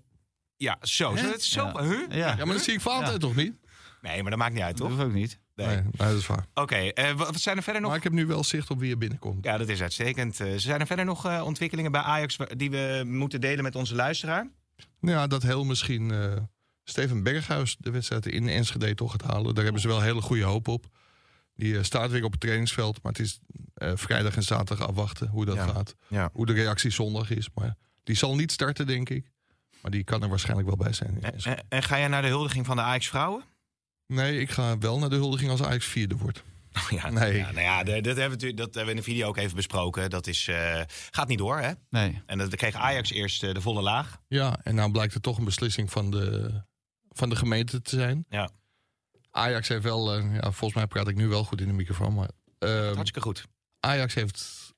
[0.58, 1.16] Ja, zo.
[1.16, 1.84] zo, zo Ja.
[1.84, 2.00] huh?
[2.10, 3.18] Ja, ja, maar dat zie ik vaak Ja.
[3.18, 3.54] toch niet?
[4.02, 4.96] Nee, maar dat maakt niet uit, dat toch?
[4.98, 5.40] hoeft ook niet.
[5.56, 5.68] Nee.
[5.68, 6.46] Nee, nee, dat is waar.
[6.54, 7.90] Oké, eh, wat wat zijn er verder nog?
[7.90, 9.46] Maar ik heb nu wel zicht op wie er binnenkomt.
[9.46, 10.40] Ja, dat is uitstekend.
[10.40, 13.76] Eh, zijn er verder nog eh, ontwikkelingen bij Ajax wa- die we moeten delen met
[13.76, 14.50] onze luisteraar?
[15.00, 16.34] Nou Ja, dat heel misschien eh,
[16.84, 19.56] Steven Berghuis de wedstrijd in Enschede toch gaat halen.
[19.56, 20.86] Daar hebben ze wel hele goede hoop op.
[21.56, 23.04] Die eh, staat weer op het trainingsveld.
[23.04, 23.40] Maar het is
[23.74, 25.68] eh, vrijdag en zaterdag afwachten hoe dat Ja.
[25.68, 25.96] gaat.
[26.08, 26.30] Ja.
[26.34, 27.50] Hoe de reactie zondag is.
[27.54, 29.32] Maar die zal niet starten, denk ik.
[29.86, 31.18] Maar die kan er waarschijnlijk wel bij zijn.
[31.22, 31.56] En, Enschede.
[31.56, 33.44] en- en ga jij naar de huldiging van de Ajax vrouwen?
[34.08, 36.44] Nee, ik ga wel naar de huldiging als Ajax vierde wordt.
[36.90, 37.38] Ja, Nee.
[37.38, 39.38] ja, nou ja, de- dat hebben, we, natuurlijk- dat hebben we in de video ook
[39.38, 40.10] even besproken.
[40.10, 41.72] Dat is, eh, gaat niet door, hè?
[41.90, 42.22] Nee.
[42.26, 44.18] En dat kreeg Ajax eerst eh, de volle laag.
[44.28, 46.54] Ja, en nou blijkt het toch een beslissing van de,
[47.10, 48.26] van de gemeente te zijn.
[48.30, 48.50] Ja.
[49.32, 52.14] Ajax heeft wel, eh, ja, volgens mij praat ik nu wel goed in de microfoon,
[52.14, 53.46] maar ehm, Hartstikke goed.
[53.80, 54.74] Ajax heeft,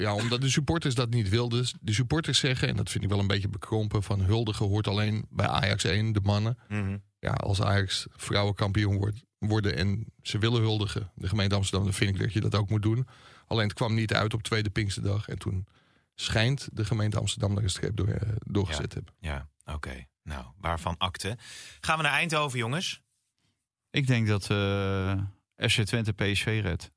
[0.00, 3.18] ja, omdat de supporters dat niet wilden, de supporters zeggen, en dat vind ik wel
[3.18, 6.58] een beetje bekrompen, van huldigen hoort alleen bij Ajax 1, de mannen.
[6.68, 6.98] Mhm.
[7.18, 12.14] Ja, als Ajax vrouwenkampioen wordt, worden en ze willen huldigen, de gemeente Amsterdam, dan vind
[12.14, 13.06] ik dat je dat ook moet doen.
[13.46, 15.66] Alleen het kwam niet uit op tweede Pinksterdag en toen
[16.14, 19.14] schijnt de gemeente Amsterdam er een streep door, eh, doorgezet te hebben.
[19.18, 20.06] Ja, oké.
[20.22, 21.38] Nou, waarvan akte.
[21.80, 23.02] Gaan we naar Eindhoven, jongens?
[23.90, 25.20] Ik denk dat eh
[25.56, 26.90] FC Twente PSV redt.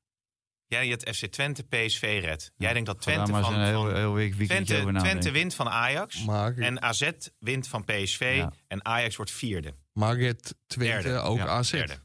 [0.66, 2.52] Jij het FC Twente PSV redt.
[2.56, 6.24] Jij denkt dat Twente van, heel, week Twente, Twente wint van Ajax.
[6.24, 8.34] Maar, En AZ wint van PSV.
[8.36, 8.52] Ja.
[8.66, 9.74] En Ajax wordt vierde.
[9.92, 11.18] maar het Twente Derde.
[11.18, 11.70] ook Ja, AZ.
[11.70, 11.98] Derde.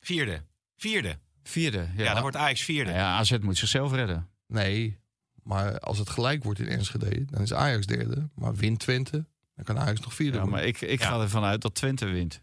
[0.00, 0.42] Vierde.
[0.76, 1.18] Vierde.
[1.42, 1.78] Vierde.
[1.96, 2.90] Ja, Ja, dan wordt Ajax vierde.
[2.90, 4.28] Ja, AZ moet zichzelf redden.
[4.46, 4.98] Nee,
[5.42, 8.28] maar als het gelijk wordt in Enschede, dan is Ajax derde.
[8.34, 9.26] Maar wint Twente,
[9.56, 10.58] Dan kan Ajax nog vierde Ja, worden.
[10.58, 11.06] maar ik, ik Ja.
[11.08, 12.42] ga ervan uit dat Twente wint.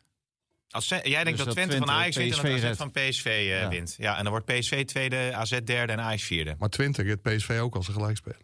[0.72, 3.26] Als jij denkt Dus dat dat Twente, van Ajax wint en dat AZ van PSV
[3.26, 3.68] eh, Ja.
[3.70, 3.96] wint.
[3.98, 6.56] Ja, en dan wordt PSV tweede, AZ derde en Ajax vierde.
[6.60, 8.40] Maar Twente redt PSV ook als ze gelijk spelen.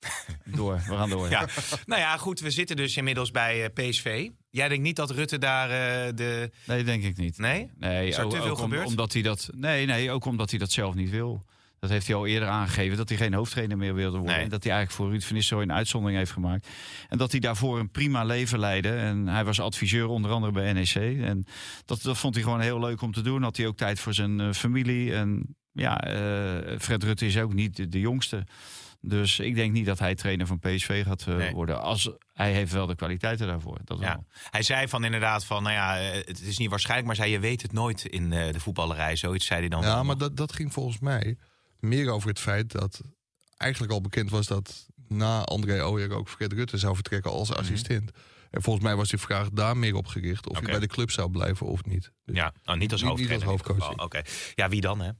[0.56, 1.30] Door, we gaan door.
[1.30, 1.48] Ja,
[1.86, 4.28] nou ja, goed, we zitten dus inmiddels bij eh, PSV.
[4.50, 6.50] Jij denkt niet dat Rutte daar eh, de...
[6.66, 7.38] Nee, denk ik niet.
[7.38, 7.70] Nee?
[7.78, 9.50] Nee, Is er ook, te veel ook om- omdat hij dat.
[9.54, 11.44] Nee, nee, ook omdat hij dat zelf niet wil.
[11.86, 14.34] Dat heeft hij al eerder aangegeven dat hij geen hoofdtrainer meer wilde worden.
[14.34, 14.44] Nee.
[14.44, 16.68] En dat hij eigenlijk voor Ruud van Nistelrooy een uitzondering heeft gemaakt.
[17.08, 18.88] En dat hij daarvoor een prima leven leidde.
[18.96, 20.94] En hij was adviseur onder andere bij NEC.
[21.22, 21.44] En
[21.84, 23.42] dat, dat vond hij gewoon heel leuk om te doen.
[23.42, 25.14] Had hij ook tijd voor zijn eh, familie.
[25.14, 28.46] En ja, eh, Fred Rutte is ook niet de, de jongste.
[29.00, 31.52] Dus ik denk niet dat hij trainer van PSV gaat eh, Nee.
[31.52, 31.82] worden.
[31.82, 33.78] Als, hij heeft wel de kwaliteiten daarvoor.
[33.84, 34.04] Dat Ja.
[34.14, 34.24] wel.
[34.50, 35.94] Hij zei van inderdaad van, nou ja,
[36.24, 39.16] het is niet waarschijnlijk, maar zei je weet het nooit in eh, de voetballerij.
[39.16, 39.82] Zoiets zei hij dan.
[39.82, 41.36] Ja, maar dat, dat ging volgens mij
[41.80, 43.00] meer over het feit dat
[43.56, 48.10] eigenlijk al bekend was dat na André Ooyer ook Fred Rutte zou vertrekken als assistent.
[48.50, 51.10] En volgens mij was die vraag daar meer op gericht of je bij de club
[51.10, 52.12] zou blijven of niet.
[52.24, 53.76] Dus Ja, nou, niet als niet hoofdcoach.
[53.76, 54.04] geval.
[54.04, 54.22] Oké.
[54.54, 55.10] Ja, wie dan hè?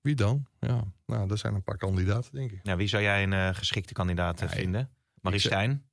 [0.00, 0.46] Wie dan?
[0.60, 2.60] Ja, nou, er zijn een paar kandidaten, denk ik.
[2.62, 4.90] Ja, wie zou jij een eh, geschikte kandidaat eh, Ja, vinden?
[5.20, 5.84] Marie Stijn?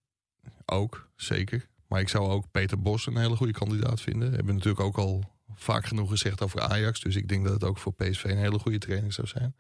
[0.66, 1.68] Ook, zeker.
[1.88, 4.30] Maar ik zou ook Peter Bos een hele goede kandidaat vinden.
[4.30, 5.24] We hebben natuurlijk ook al
[5.56, 7.00] vaak genoeg gezegd over Ajax.
[7.00, 9.56] Dus ik denk dat het ook voor PSV een hele goede training zou zijn.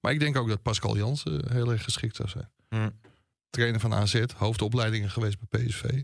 [0.00, 2.50] Maar ik denk ook dat Pascal Jansen heel erg geschikt zou zijn.
[2.68, 2.90] Hm.
[3.50, 6.02] Trainer van AZ, hoofdopleidingen geweest bij PSV.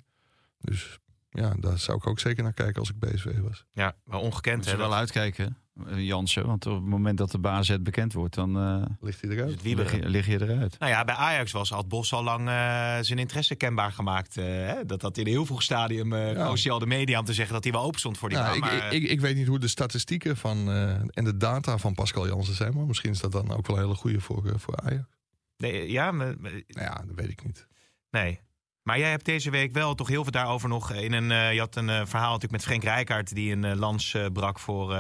[0.59, 0.99] Dus
[1.31, 3.65] ja, daar zou ik ook zeker naar kijken als ik PSV was.
[3.73, 4.77] Ja, maar ongekend Moet hè?
[4.77, 5.57] wel dat- uitkijken,
[5.97, 6.47] Jansen.
[6.47, 9.51] Want op het moment dat de baas bekend wordt, dan eh, Ligt hij eruit?
[9.51, 10.79] het lig, je, lig je eruit.
[10.79, 14.37] Nou ja, bij Ajax was had Bos al lang eh, zijn interesse kenbaar gemaakt.
[14.37, 14.85] eh, hè?
[14.87, 16.79] Dat dat in een heel vroeg stadium eh Ja.
[16.79, 18.71] de media om te zeggen dat hij wel open stond voor die Nou, baan.
[18.73, 21.79] ik, maar, ik, ik, ik weet niet hoe de statistieken van, eh, en de data
[21.79, 22.75] van Pascal Jansen zijn.
[22.75, 25.05] Maar misschien is dat dan ook wel een hele goede voor, eh, voor Ajax.
[25.57, 27.67] nee, ja, maar- maar- Nou ja, dat weet ik niet.
[28.11, 28.41] nee.
[28.87, 31.31] Maar jij hebt deze week wel toch heel veel daarover nog in een.
[31.31, 34.59] eh, je had een eh, verhaal natuurlijk met Frank Rijkaard die een eh, lans brak
[34.59, 34.95] voor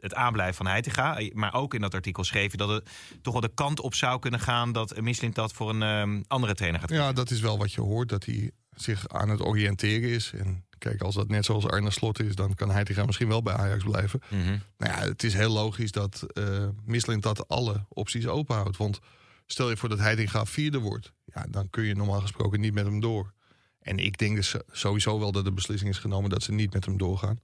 [0.00, 1.20] het aanblijven van Heitinga.
[1.32, 2.90] Maar ook in dat artikel schreef je dat het
[3.22, 6.80] toch wel de kant op zou kunnen gaan dat Mislint dat voor een andere trainer
[6.80, 6.90] gaat.
[6.90, 10.32] Ja, dat is wel wat je hoort, dat hij zich aan het oriënteren is.
[10.32, 13.54] En kijk, als dat net zoals Arne Slot is, dan kan hij misschien wel bij
[13.54, 14.20] Ajax blijven.
[14.28, 14.58] Mhm.
[14.78, 16.26] Nou ja, het is heel logisch dat
[16.84, 18.76] Misselint dat alle opties openhoudt.
[18.76, 19.00] Want
[19.46, 22.84] stel je voor dat Heitinga vierde wordt, ja, dan kun je normaal gesproken niet met
[22.84, 23.32] hem door.
[23.80, 26.84] En ik denk dus sowieso wel dat de beslissing is genomen dat ze niet met
[26.84, 27.38] hem doorgaan.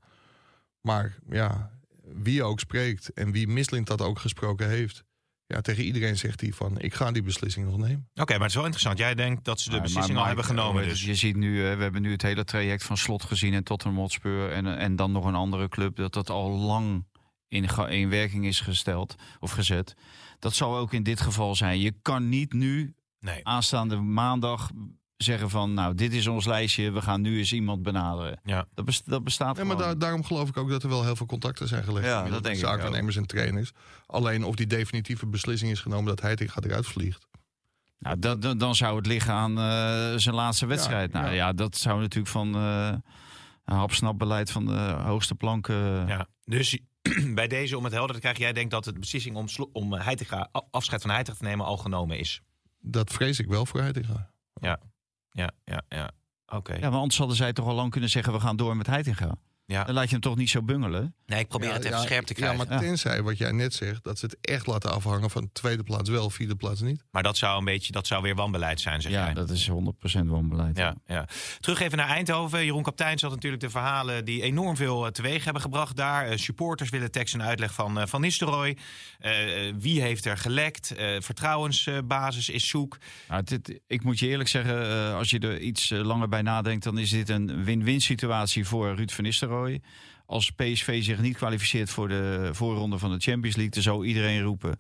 [0.81, 1.71] Maar ja,
[2.15, 5.05] wie ook spreekt en wie Misselint dat ook gesproken heeft,
[5.47, 8.09] ja, tegen iedereen zegt hij van ik ga die beslissing nog nemen.
[8.15, 8.99] Oké, maar het is wel interessant.
[8.99, 10.83] Jij denkt dat ze de beslissing maar al hebben genomen.
[10.83, 11.05] eh, Dus.
[11.05, 14.01] Je ziet nu, eh, we hebben nu het hele traject van Slot gezien en Tottenham
[14.01, 17.07] Hotspur en, en dan nog een andere club dat dat al lang
[17.49, 19.95] in, in werking is gesteld of gezet.
[20.39, 21.81] Dat zal ook in dit geval zijn.
[21.81, 23.47] Je kan niet nu Nee.
[23.47, 24.71] aanstaande maandag
[25.17, 28.41] zeggen van nou dit is ons lijstje, we gaan nu eens iemand benaderen.
[28.45, 28.67] Ja.
[28.75, 31.27] Dat, dat bestaat Ja, maar daar- daarom geloof ik ook dat er wel heel veel
[31.27, 32.07] contacten zijn gelegd.
[32.07, 33.73] Ja, met dat denk ik Zaakwaarnemers en trainers.
[34.07, 37.27] Alleen of die definitieve beslissing is genomen dat Heiting gaat eruit vliegt.
[37.99, 41.13] Nou, dan, dan, dan zou het liggen aan eh, zijn laatste wedstrijd.
[41.13, 41.33] nou ja.
[41.33, 42.93] ja, dat zou natuurlijk van eh
[43.65, 45.69] een hapsnapbeleid van de hoogste plank.
[45.69, 46.27] eh, Ja.
[46.45, 46.79] Dus
[47.35, 50.49] bij deze, om het helder te krijgen, jij denkt dat de beslissing om, om Heitinga,
[50.71, 52.41] afscheid van Heitinga te nemen al genomen is.
[52.79, 54.31] Dat vrees ik wel voor Heitinga.
[54.61, 54.81] Ja,
[55.65, 56.11] ja, ja.
[56.47, 56.75] Oké.
[56.75, 59.39] Ja, maar anders hadden zij toch al lang kunnen zeggen: we gaan door met Heitinga.
[59.73, 59.85] Ja.
[59.85, 61.15] Dan laat je hem toch niet zo bungelen.
[61.27, 62.69] Nee, ik probeer Ja, het even ja, scherp te Ja, krijgen.
[62.69, 66.11] maar tenzij wat jij net zegt, dat ze het echt laten afhangen van tweede plaats
[66.11, 67.05] wel, vierde plaats niet.
[67.11, 69.35] Maar dat zou een beetje, dat zou weer wanbeleid zijn, zeg Ja, jij.
[69.35, 69.73] dat is 100%
[70.27, 70.77] wanbeleid.
[70.77, 71.27] Ja, ja.
[71.61, 72.65] Terug even naar Eindhoven.
[72.65, 76.27] Jeroen Kaptein zat natuurlijk de verhalen die enorm veel eh, teweeg hebben gebracht daar.
[76.29, 78.77] Eh, supporters willen tekst en uitleg van, eh, van Nistelrooy.
[79.79, 80.91] Wie heeft er gelekt?
[80.95, 82.99] Eh, vertrouwensbasis is zoek.
[83.29, 86.85] Nou, dit, ik moet je eerlijk zeggen, eh, als je er iets langer bij nadenkt,
[86.85, 89.57] dan is dit een win-win situatie voor Ruud van Nistelrooy.
[90.27, 94.43] Als PSV zich niet kwalificeert voor de voorronde van de Champions League, dan zou iedereen
[94.43, 94.77] roepen.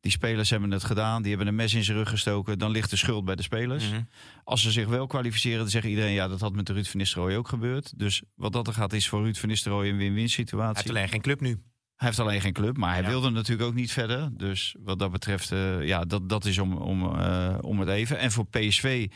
[0.00, 2.58] Die spelers hebben het gedaan, die hebben een mes in zijn rug gestoken.
[2.58, 3.88] Dan ligt de schuld bij de spelers.
[3.90, 4.00] Mhm.
[4.44, 6.12] Als ze zich wel kwalificeren, dan zegt iedereen...
[6.12, 7.98] ja, dat had met de Ruud van Nistelrooy ook gebeurd.
[7.98, 10.76] Dus wat dat er gaat, is voor Ruud van Nistelrooy een win-win Hij situatie.
[10.76, 11.48] heeft alleen geen club nu.
[11.96, 13.08] Hij heeft alleen geen club, maar hij Ja.
[13.08, 14.30] wilde natuurlijk ook niet verder.
[14.36, 18.18] Dus wat dat betreft, eh, ja, dat, dat is om, om, eh, om het even.
[18.18, 19.08] En voor PSV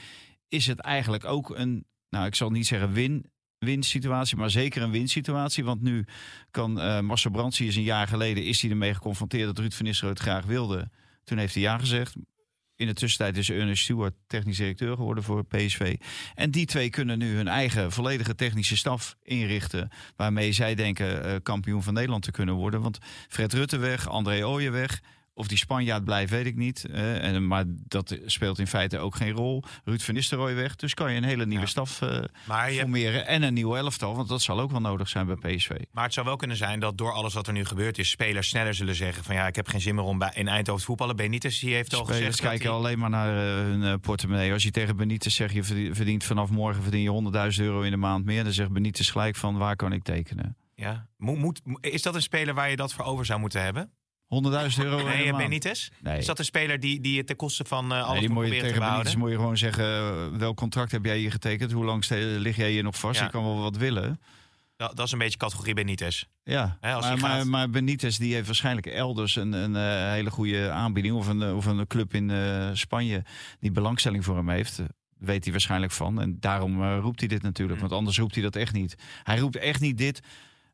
[0.48, 4.82] is het eigenlijk ook een, nou, ik zal niet zeggen win, win situatie, maar zeker
[4.82, 5.64] een win situatie.
[5.64, 6.04] Want nu
[6.50, 9.72] kan eh Marcel Brands, die is een jaar geleden, is hij ermee geconfronteerd dat Ruud
[9.72, 10.90] van Nistelrooy het graag wilde.
[11.24, 12.14] Toen heeft hij ja gezegd.
[12.76, 15.96] In de tussentijd is Ernest Stewart technisch directeur geworden voor PSV.
[16.34, 19.88] En die twee kunnen nu hun eigen volledige technische staf inrichten.
[20.16, 22.80] Waarmee zij denken eh, kampioen van Nederland te kunnen worden.
[22.80, 25.02] Want Fred Rutte weg, André Ooyen weg.
[25.38, 26.84] Of die Spanjaard blijft, weet ik niet.
[26.84, 29.62] Eh, en, maar dat speelt in feite ook geen rol.
[29.84, 30.76] Ruud van Nistelrooy weg.
[30.76, 31.70] Dus kan je een hele nieuwe Ja.
[31.70, 32.08] staf eh,
[32.68, 33.26] je, formeren.
[33.26, 34.16] En een nieuw elftal.
[34.16, 35.70] Want dat zal ook wel nodig zijn bij PSV.
[35.92, 38.10] maar het zou wel kunnen zijn dat door alles wat er nu gebeurd is...
[38.10, 40.80] spelers sneller zullen zeggen van ja, ik heb geen zin meer om bij, in Eindhoven
[40.80, 41.16] te voetballen.
[41.16, 42.40] Benitez die heeft al Spelers gezegd...
[42.42, 44.52] dat kijken hij- alleen maar naar eh, hun eh, portemonnee.
[44.52, 47.90] Als je tegen Benitez zegt, je verdient- verdient vanaf morgen verdien je 100.000 euro in
[47.90, 48.44] de maand meer.
[48.44, 50.56] Dan zegt Benitez gelijk van, waar kan ik tekenen?
[50.74, 51.08] Ja.
[51.16, 53.90] Moet, moet, is dat een speler waar je dat voor over zou moeten hebben?
[54.26, 55.32] 100.000 euro Nee.
[55.32, 55.88] Benitez?
[56.00, 56.18] Nee.
[56.18, 58.38] Is dat een speler die, die het ten koste van eh, alles Nee, die moet
[58.38, 58.90] proberen te tegen?
[58.92, 61.72] Benitez moet je gewoon zeggen, eh, welk contract heb jij hier getekend?
[61.72, 63.18] Hoe lang lig jij hier nog vast?
[63.18, 63.24] Ja.
[63.24, 64.20] Je kan wel wat willen.
[64.76, 66.24] Dat, dat is een beetje categorie Benitez.
[66.42, 67.44] Ja, als maar, gaat.
[67.44, 71.14] maar Benitez die heeft waarschijnlijk elders een, een eh, hele goede aanbieding.
[71.14, 72.32] Of een, of een club in
[72.72, 73.24] Spanje
[73.60, 74.82] die belangstelling voor hem heeft.
[75.18, 76.20] Weet hij waarschijnlijk van.
[76.20, 77.80] En daarom roept hij dit natuurlijk.
[77.80, 77.80] Mm.
[77.80, 78.94] Want anders roept hij dat echt niet.
[79.22, 80.20] Hij roept echt niet dit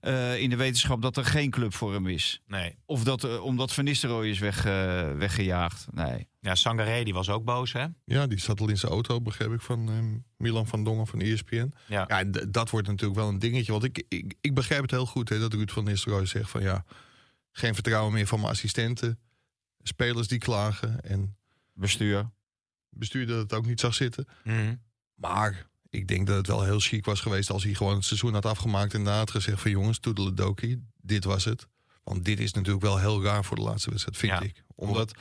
[0.02, 2.42] eh, in de wetenschap dat er geen club voor hem is.
[2.46, 2.74] Nee.
[2.84, 5.86] Of dat, eh, omdat Van Nistelrooy is weg, eh, weggejaagd.
[5.92, 6.28] Nee.
[6.40, 7.86] Ja, Sangaré die was ook boos, hè?
[8.04, 9.98] Ja, die zat al in zijn auto, begreep ik, van eh,
[10.36, 11.72] Milan van Dongen van ESPN.
[11.86, 12.04] Ja.
[12.08, 13.72] Ja, en dat wordt natuurlijk wel een dingetje.
[13.72, 16.62] Want ik, ik, ik begrijp het heel goed hè, dat Ruud van Nistelrooy zegt van
[16.62, 16.84] ja,
[17.52, 19.18] geen vertrouwen meer van mijn assistenten.
[19.82, 21.36] Spelers die klagen en
[21.72, 22.30] Bestuur.
[22.88, 24.28] bestuur dat het ook niet zag zitten.
[24.44, 24.74] Mhm.
[25.14, 28.32] Maar ik denk dat het wel heel chic was geweest als hij gewoon het seizoen
[28.32, 31.66] had afgemaakt en daar had gezegd van jongens, toedeledokie, dit was het.
[32.04, 34.40] Want dit is natuurlijk wel heel raar voor de laatste wedstrijd, vind Ja.
[34.40, 34.64] ik.
[34.74, 35.12] Omdat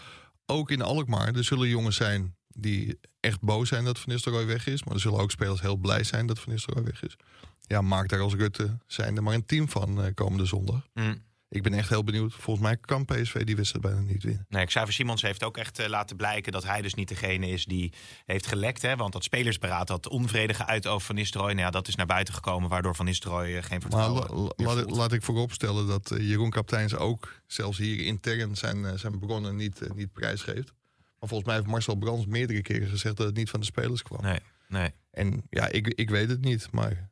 [0.46, 4.68] ook in Alkmaar, er zullen jongens zijn die echt boos zijn dat Van Nistelrooy weg
[4.68, 4.84] is.
[4.84, 7.16] Maar er zullen ook spelers heel blij zijn dat Van Nistelrooy weg is.
[7.62, 10.88] Ja, maak daar als Rutte zijn er maar een team van eh, komende zondag.
[10.94, 11.16] Mhm.
[11.54, 12.34] Ik ben echt heel benieuwd.
[12.34, 14.46] Volgens mij kan PSV die wedstrijd bijna niet winnen.
[14.50, 17.66] Nee, Xavier Simons heeft ook echt eh, laten blijken dat hij dus niet degene is
[17.66, 17.94] die
[18.26, 18.82] heeft gelekt.
[18.82, 18.96] Hè?
[18.96, 21.52] Want dat spelersberaad had onvrede geuit over Van Nistelrooy.
[21.52, 24.36] Nou ja, dat is naar buiten gekomen, waardoor Van Nistelrooy eh, geen Maar vertrouwen la-
[24.66, 29.20] la- meer laat, ik vooropstellen dat eh, Jeroen Kapteins ook zelfs hier intern zijn, zijn
[29.20, 30.74] bronnen niet, niet prijsgeeft.
[31.20, 34.02] Maar volgens mij heeft Marcel Brands meerdere keren gezegd dat het niet van de spelers
[34.02, 34.22] kwam.
[34.22, 34.90] Nee, nee.
[35.12, 37.10] En ja, ik, ik weet het niet, maar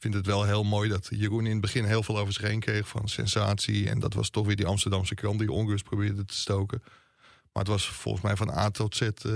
[0.00, 2.60] vind het wel heel mooi dat Jeroen in het begin heel veel over zich heen
[2.60, 3.88] kreeg van sensatie.
[3.88, 6.82] En dat was toch weer die Amsterdamse krant die onrust probeerde te stoken.
[7.52, 9.32] Maar het was volgens mij van A tot Z eh,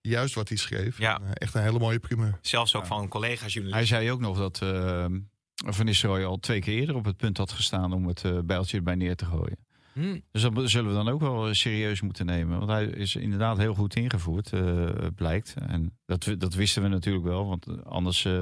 [0.00, 0.98] juist wat hij schreef.
[0.98, 1.16] Ja.
[1.16, 2.38] En, eh, echt een hele mooie primeur.
[2.40, 3.96] Zelfs ook van collega's Hij journalisten.
[3.96, 5.06] zei ook nog dat eh,
[5.54, 8.94] Van Nistelrooy al twee keer eerder op het punt had gestaan om het bijltje erbij
[8.94, 9.63] neer te gooien.
[9.94, 10.18] Hm.
[10.32, 12.58] Dus dat zullen we dan ook wel serieus moeten nemen.
[12.58, 15.54] Want hij is inderdaad heel goed ingevoerd, eh, blijkt.
[15.68, 18.24] En dat, dat wisten we natuurlijk wel, want anders...
[18.24, 18.32] eh,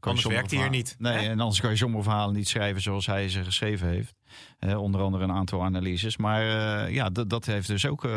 [0.00, 1.28] kan Anders werkt hij hier niet, Nee, hè?
[1.28, 4.14] en anders kan je sommige verhalen niet schrijven zoals hij ze geschreven heeft.
[4.76, 6.16] Onder andere een aantal analyses.
[6.16, 6.42] Maar
[6.86, 8.08] eh, ja, dat, dat heeft dus ook...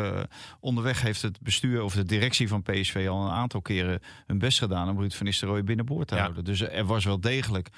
[0.60, 4.58] onderweg heeft het bestuur of de directie van PSV al een aantal keren hun best
[4.58, 4.88] gedaan...
[4.88, 6.20] om Ruud van Nistelrooy binnenboord te Ja.
[6.20, 6.44] houden.
[6.44, 7.68] Dus er was wel degelijk...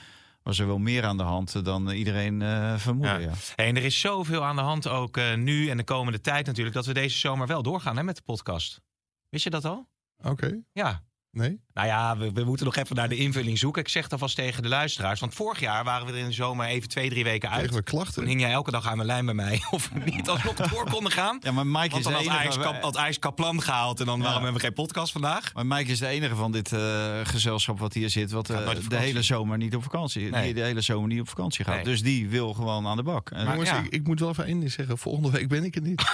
[0.45, 3.09] Was er wel meer aan de hand dan iedereen eh vermoedde.
[3.09, 3.19] Ja.
[3.19, 3.33] Ja.
[3.57, 6.75] En er is zoveel aan de hand ook eh, nu en de komende tijd natuurlijk...
[6.75, 8.81] dat we deze zomer wel doorgaan hè, met de podcast.
[9.29, 9.89] Wist je dat al?
[10.23, 11.03] Oké, Ja.
[11.35, 11.61] Nee?
[11.75, 13.83] Nou ja, we, we moeten nog even naar de invulling zoeken.
[13.83, 15.21] Ik zeg het alvast tegen de luisteraars.
[15.21, 17.59] Want vorig jaar waren we er in de zomer even twee, drie weken uit.
[17.59, 18.27] Kregen we Toen klachten?
[18.27, 19.63] hing jij elke dag aan mijn lijn bij mij.
[19.71, 21.39] Of we niet alsnog door konden gaan.
[21.41, 22.61] Ja, maar Mike Want is dan de had enige...
[22.61, 24.01] Kap, had Ajax Kaplan gehaald.
[24.01, 25.55] En dan waarom hebben we geen podcast vandaag?
[25.55, 28.91] Maar Mike is de enige van dit eh, gezelschap wat hier zit, wat eh, op
[28.91, 30.45] de hele zomer niet op vakantie, Nee.
[30.45, 31.75] die de hele zomer niet op vakantie gaat.
[31.75, 31.85] Nee.
[31.85, 33.31] Dus die wil gewoon aan de bak.
[33.31, 33.79] En, Maar- Jongens, ja.
[33.79, 34.99] ik, ik moet wel even één ding zeggen.
[34.99, 36.03] Volgende week ben ik er niet.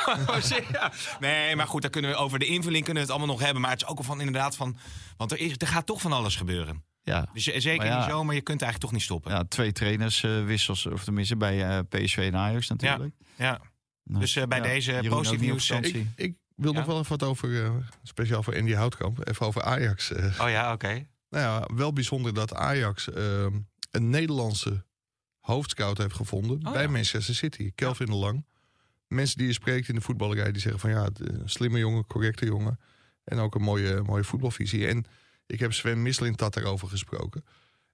[0.72, 0.92] Ja.
[1.20, 3.62] Nee, maar goed, daar kunnen we over de invulling kunnen we het allemaal nog hebben.
[3.62, 4.76] Maar het is ook al van inderdaad van.
[5.20, 6.85] Want er, is, er gaat toch van alles gebeuren.
[7.02, 8.04] ja, Dus je- zeker Maar in ja.
[8.04, 9.33] de zomer, je kunt eigenlijk toch niet stoppen.
[9.33, 13.14] ja, twee trainerswissels, of tenminste bij eh, PSV en Ajax natuurlijk.
[13.37, 13.61] Ja.
[14.04, 16.78] Nou, Dus, eh, bij deze positief niet op nieuws, eh, ik, ik wil Ja?
[16.78, 17.70] nog wel even wat over, eh,
[18.02, 20.12] speciaal voor Andy Houtkamp, even over Ajax.
[20.12, 20.40] eh.
[20.40, 21.06] Oh ja, oké.
[21.30, 23.46] Nou ja, wel bijzonder dat Ajax eh,
[23.90, 24.85] een Nederlandse
[25.40, 26.88] hoofdscout heeft gevonden Oh bij ja.
[26.88, 28.46] Manchester City, Kelvin de Lang.
[29.06, 32.44] Mensen die je spreekt in de voetballerij, die zeggen van ja, eh, slimme jongen, correcte
[32.46, 32.80] jongen.
[33.30, 34.86] En ook een mooie, mooie voetbalvisie.
[34.86, 35.04] En
[35.46, 37.44] ik heb Sven Mislintat daarover gesproken.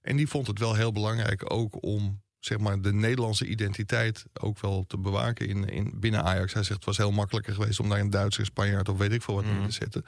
[0.01, 4.59] En die vond het wel heel belangrijk ook om zeg maar, de Nederlandse identiteit ook
[4.59, 6.53] wel te bewaken in, in, binnen Ajax.
[6.53, 9.21] Hij zegt het was heel makkelijker geweest om daar een Duitser, Spanjaard of weet ik
[9.21, 9.53] veel wat Mhm.
[9.57, 10.05] neer te zetten.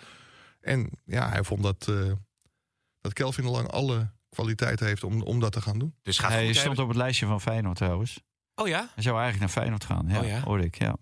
[0.62, 2.12] En ja, hij vond dat, eh,
[3.02, 5.96] dat Kelvin de Lang alle kwaliteit heeft om, om dat te gaan doen.
[6.02, 8.22] Dus gaat Hij stond op het lijstje van Feyenoord trouwens.
[8.56, 8.90] Oh ja?
[8.94, 10.40] Hij zou eigenlijk naar Feyenoord gaan, ja, Oh ja?
[10.42, 10.96] hoorde ik, ja.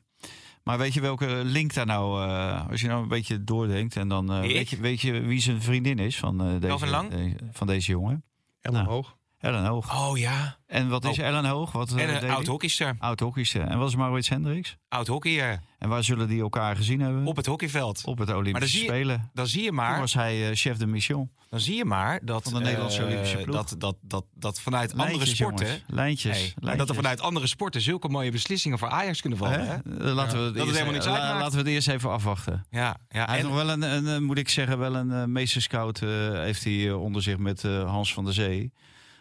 [0.68, 3.96] Maar weet je welke link daar nou, eh, als je nou een beetje doordenkt...
[3.96, 7.36] en dan eh, weet, je, weet je wie zijn vriendin is van, eh, deze, Lang?
[7.52, 8.24] van deze jongen?
[8.62, 8.86] En Nou.
[8.88, 9.17] omhoog.
[9.40, 10.10] Ellen Hoog.
[10.10, 10.58] Oh ja.
[10.68, 11.26] En wat is Oh.
[11.26, 11.72] Ellen Hoog?
[11.72, 12.36] Wat, eh, En deed een hij?
[12.36, 12.96] oud hockeyster.
[13.00, 13.62] Oud hockeyster.
[13.62, 14.78] En wat is Maurits Hendricks?
[14.90, 15.60] Oud hockeyer.
[15.80, 17.26] En waar zullen die elkaar gezien hebben?
[17.26, 18.02] Op het hockeyveld.
[18.06, 19.30] Op het Olympische zie je- Spelen.
[19.34, 21.30] Dan zie je Toen maar, was hij eh, chef de mission.
[21.50, 23.56] dan zie je maar dat, Van de Nederlandse eh, Olympische ploeg.
[23.56, 25.66] dat, dat, dat, dat vanuit andere sporten.
[25.66, 25.84] jongens.
[25.88, 26.54] Lijntjes.
[26.60, 29.60] Hey, dat er vanuit andere sporten zulke mooie beslissingen voor Ajax kunnen vallen.
[29.66, 29.66] Hè?
[29.66, 29.80] Hè?
[30.14, 31.40] Laten, we het het eerst, helemaal niks la- uitmaakt.
[31.40, 32.66] laten we het eerst even afwachten.
[32.70, 33.26] Ja, ja.
[33.26, 36.64] Hij heeft en- nog wel een, een, moet ik zeggen, wel een eh, meesterscout heeft
[36.64, 38.72] hij onder zich met Hans van der Zee.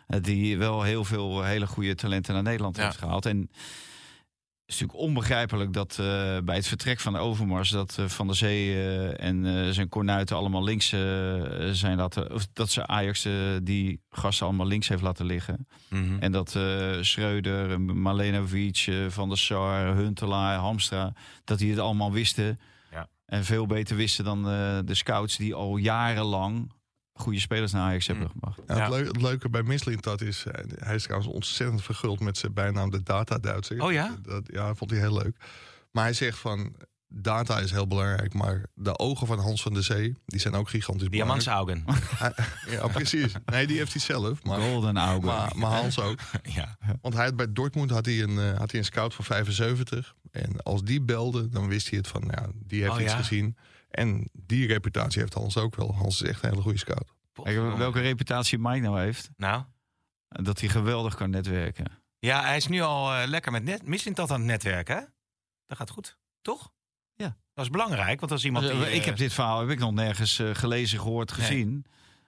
[0.07, 2.85] Eh, die wel heel veel eh, hele goede talenten naar Nederland Ja.
[2.85, 3.27] heeft gehaald.
[3.27, 7.71] En het is natuurlijk onbegrijpelijk dat eh, bij het vertrek van de Overmars...
[7.71, 10.89] dat Van der Zee en zijn kornuiten allemaal links
[11.73, 12.33] zijn laten...
[12.33, 13.29] of dat ze Ajax
[13.63, 15.69] die gasten allemaal links heeft laten liggen.
[15.89, 16.19] Mhm.
[16.19, 16.59] En dat
[17.01, 21.13] Schreuder, Malenovic, Van der Sar, Huntelaar, Hamstra...
[21.45, 22.61] dat die het allemaal wisten.
[22.91, 23.09] Ja.
[23.27, 24.43] En veel beter wisten dan
[24.87, 25.37] de scouts...
[25.37, 26.71] die al jarenlang
[27.17, 28.31] goede spelers naar Ajax hebben Mm.
[28.33, 28.61] gebracht.
[28.67, 28.83] Ja, Ja.
[28.83, 32.53] Het, leu- het leuke bij Mislintat is, eh, hij is trouwens ontzettend verguld met zijn
[32.55, 33.83] bijnaam de Data-Duitser.
[33.83, 34.17] Oh ja?
[34.23, 35.37] Dat, ja, vond hij heel leuk.
[35.91, 36.75] Maar hij zegt van,
[37.09, 40.69] data is heel belangrijk, maar de ogen van Hans van der Zee, die zijn ook
[40.69, 41.43] gigantisch belangrijk.
[41.45, 41.85] Diamantsaugen.
[42.71, 43.33] Ja, precies.
[43.45, 45.21] Nee, die heeft hij zelf, maar, Golden maar,
[45.57, 46.19] maar Hans ook.
[46.59, 46.77] ja.
[47.01, 50.15] Want hij had bij Dortmund had hij, een, eh, had hij een scout van 75.
[50.31, 53.17] En als die belde, dan wist hij het van, ja, die heeft Oh, iets ja?
[53.19, 53.57] gezien.
[53.97, 55.95] En die reputatie heeft Hans ook wel.
[55.95, 57.15] Hans is echt een hele goede scout.
[57.43, 59.31] Kijk, welke reputatie Mike nou heeft?
[59.37, 59.63] Nou,
[60.29, 61.87] Dat hij geweldig kan netwerken.
[62.19, 63.87] ja, hij is nu al eh, lekker met net.
[63.87, 65.01] Misschien dat aan het netwerk, hè?
[65.67, 66.73] Dat gaat goed, toch?
[67.15, 67.37] Ja.
[67.55, 68.93] Dat is belangrijk, want als iemand die...
[68.93, 71.47] ik eh, heb dit verhaal heb ik nog nergens eh, gelezen, gehoord, Nee.
[71.47, 71.85] gezien.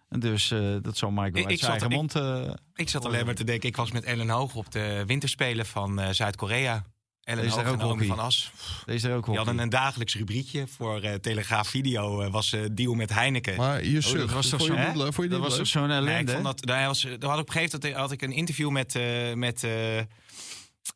[0.08, 2.14] En dus eh, dat zal Mike uit ik zijn zat- mond...
[2.14, 5.66] eh, Ik zat alleen maar te denken, ik was met Ellen Hoog op de winterspelen
[5.66, 6.84] van eh, Zuid-Korea.
[7.28, 8.50] Ellen Is Hoog daar en ook Naomi van As.
[8.86, 12.20] deze er ook Die hadden een dagelijks rubriekje voor eh, Telegraaf Video.
[12.22, 13.56] eh, was eh, deal met Heineken.
[13.56, 15.02] Maar je dat zucht, was toch vond je zo- niet hè?
[15.02, 15.12] leuk?
[15.12, 16.32] Vond je Dat niet was toch zo'n Nee, ik ellende?
[16.32, 18.94] vond dat, daar was, daar had op een gegeven moment had ik een interview met,
[18.94, 19.70] eh, met, eh,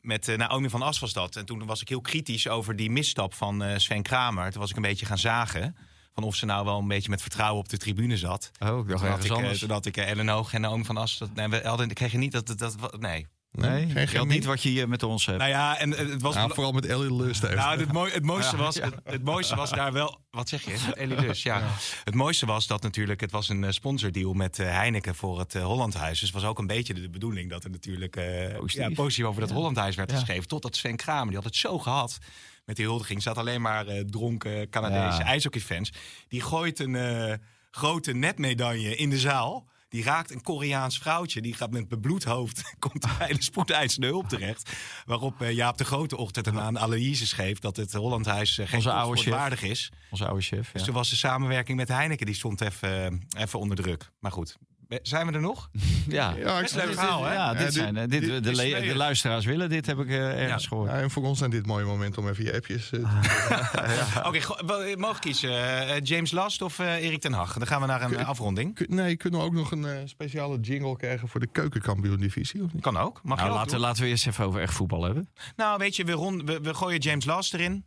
[0.01, 1.37] met eh, Naomi van As was dat.
[1.37, 4.51] En toen was ik heel kritisch over die misstap van eh, Sven Kramer.
[4.51, 5.77] Toen was ik een beetje gaan zagen.
[6.15, 8.51] Van of ze nou wel een beetje met vertrouwen op de tribune zat.
[8.61, 9.63] Oh, ik dacht Toen had ergens ik, eh, anders.
[9.67, 11.19] had ik Ellen Hoog en Naomi van As.
[11.19, 13.01] Dat, nee, we hadden, ik kreeg je niet dat, dat, dat...
[13.01, 13.27] Nee.
[13.53, 14.27] Nee, geen chemie?
[14.27, 15.39] niet wat je hier met ons hebt.
[15.39, 16.37] Nou ja, en het was...
[16.37, 17.55] Vooral met Ellie Lust heeft.
[17.55, 18.85] Nou, het, mooi, het, mooiste Ja, was, ja.
[18.85, 20.19] het, het mooiste was daar wel.
[20.31, 20.71] Wat zeg je?
[20.87, 21.63] Met Ellie Dus, ja.
[22.05, 23.21] Het mooiste was dat natuurlijk.
[23.21, 26.21] Het was een eh, sponsordeal met eh, Heineken voor het eh, Hollandhuis.
[26.21, 28.17] Dus het was ook een beetje de, bedoeling dat er natuurlijk.
[28.17, 28.89] eh Positief.
[28.89, 29.55] Ja, positief over dat Ja.
[29.57, 30.17] Hollandhuis werd Ja.
[30.17, 30.49] geschreven.
[30.49, 32.19] Totdat Sven Kramer, die had het zo gehad.
[32.65, 35.25] Met die huldiging zat alleen maar eh, dronken Canadese Ja.
[35.25, 35.93] ijshockeyfans.
[36.29, 37.41] Die gooit een
[37.71, 39.71] grote netmedaille in de zaal.
[39.93, 41.41] Die raakt een Koreaans vrouwtje.
[41.41, 42.63] Die gaat met bebloed hoofd.
[42.79, 44.71] Komt bij de spoedeisende hulp terecht.
[45.05, 47.59] Waarop eh, Jaap de Grote ochtend een analyse schreef.
[47.59, 49.33] dat het Hollandhuis eh, geen Onze oude chef.
[49.33, 49.93] waardig is.
[50.11, 50.71] Onze oude chef.
[50.73, 50.87] Dus Ja.
[50.87, 52.27] toen was de samenwerking met Heineken.
[52.27, 54.11] die stond even, even onder druk.
[54.21, 54.57] Maar goed,
[55.03, 55.69] zijn we er nog?
[56.09, 57.33] Ja, Ja, ik leuk dit- verhaal, hè?
[57.35, 60.63] ja, Ja, dit zijn, eh, dit, dit- de, luisteraars willen dit, heb ik eh, ergens
[60.63, 60.69] Ja.
[60.69, 60.91] gehoord.
[60.91, 64.97] Ja, en voor ons zijn dit mooie momenten om even je appjes eh, te Oké,
[64.97, 65.51] mogen kiezen.
[65.89, 67.53] eh, James Last of eh, Erik ten Hag?
[67.59, 68.75] Dan gaan we naar een eh, afronding.
[68.75, 72.63] Kun- Nee, kunnen we ook nog een eh, speciale jingle krijgen voor de keukenkampioen-divisie?
[72.63, 72.83] Of niet?
[72.83, 73.21] Kan ook.
[73.23, 75.29] Mag je Nou, laten, laten we eerst even over echt voetbal hebben.
[75.57, 77.85] Nou, weet je, we, rond, we, we gooien James Last erin.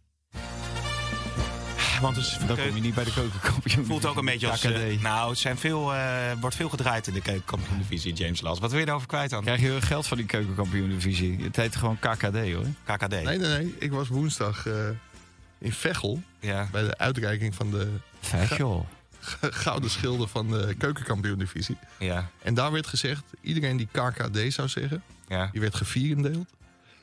[2.01, 3.85] Want is Dan kom je niet bij de keukenkampioen.
[3.85, 4.61] voelt ook een beetje als...
[4.61, 5.01] KKD.
[5.01, 8.61] nou, het zijn veel, eh, wordt veel gedraaid in de keukenkampioen-divisie, James Last.
[8.61, 9.41] Wat wil je daarover kwijt dan?
[9.43, 11.43] Krijg je geld van die keukenkampioen divisie?
[11.43, 12.65] Het heet gewoon KKD hoor.
[12.83, 13.09] KKD.
[13.09, 13.75] Nee, nee, nee.
[13.79, 14.73] Ik was woensdag eh,
[15.57, 16.67] in Veghel Ja.
[16.71, 17.89] bij de uitreiking van de
[18.19, 18.87] Vechel.
[19.41, 21.77] gouden schilden van de keukenkampioen-divisie.
[21.99, 22.29] Ja.
[22.41, 25.49] En daar werd gezegd, iedereen die KKD zou zeggen, Ja.
[25.51, 26.47] die werd gevierendeeld.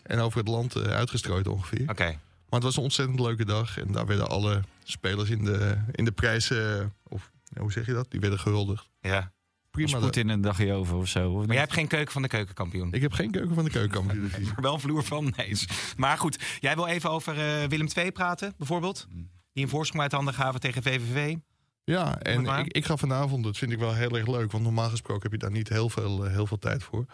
[0.02, 1.90] En over het land uitgestrooid ongeveer.
[1.90, 2.04] Oké.
[2.04, 3.78] Maar het was een ontzettend leuke dag.
[3.78, 7.92] En daar werden alle spelers in de, in de prijzen, of ja, hoe zeg je
[7.92, 8.10] dat?
[8.10, 8.90] Die werden gehuldigd.
[9.00, 9.32] Ja.
[9.70, 9.98] Prima.
[9.98, 10.10] Dag.
[10.10, 11.28] in een dagje over of zo.
[11.28, 11.50] Of Maar niet?
[11.50, 12.92] jij hebt geen keuken van de keukenkampioen.
[12.92, 14.52] Ik heb geen keuken van de keukenkampioen-divisie.
[14.56, 15.32] er wel een vloer van.
[15.36, 15.54] Nee.
[15.96, 19.06] Maar goed, jij wil even over eh, Willem II praten, bijvoorbeeld.
[19.52, 21.36] Die een voorsprong uit handen gaven tegen VVV.
[21.84, 22.60] Ja, en maar.
[22.60, 24.52] ik, ik ga vanavond, dat vind ik wel heel erg leuk.
[24.52, 27.06] Want normaal gesproken heb je daar niet heel veel, eh, heel veel tijd voor.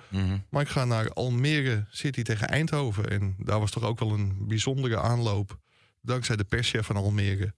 [0.51, 3.11] Maar ik ga naar Almere City tegen Eindhoven.
[3.11, 5.59] En daar was toch ook wel een bijzondere aanloop.
[6.09, 7.55] Dankzij de perschef van Almere.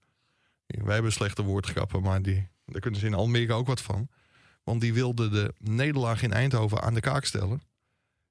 [0.65, 4.07] Wij hebben slechte woordgrappen, maar die, daar kunnen ze in Almere ook wat van.
[4.63, 7.61] Want die wilde de nederlaag in Eindhoven aan de kaak stellen.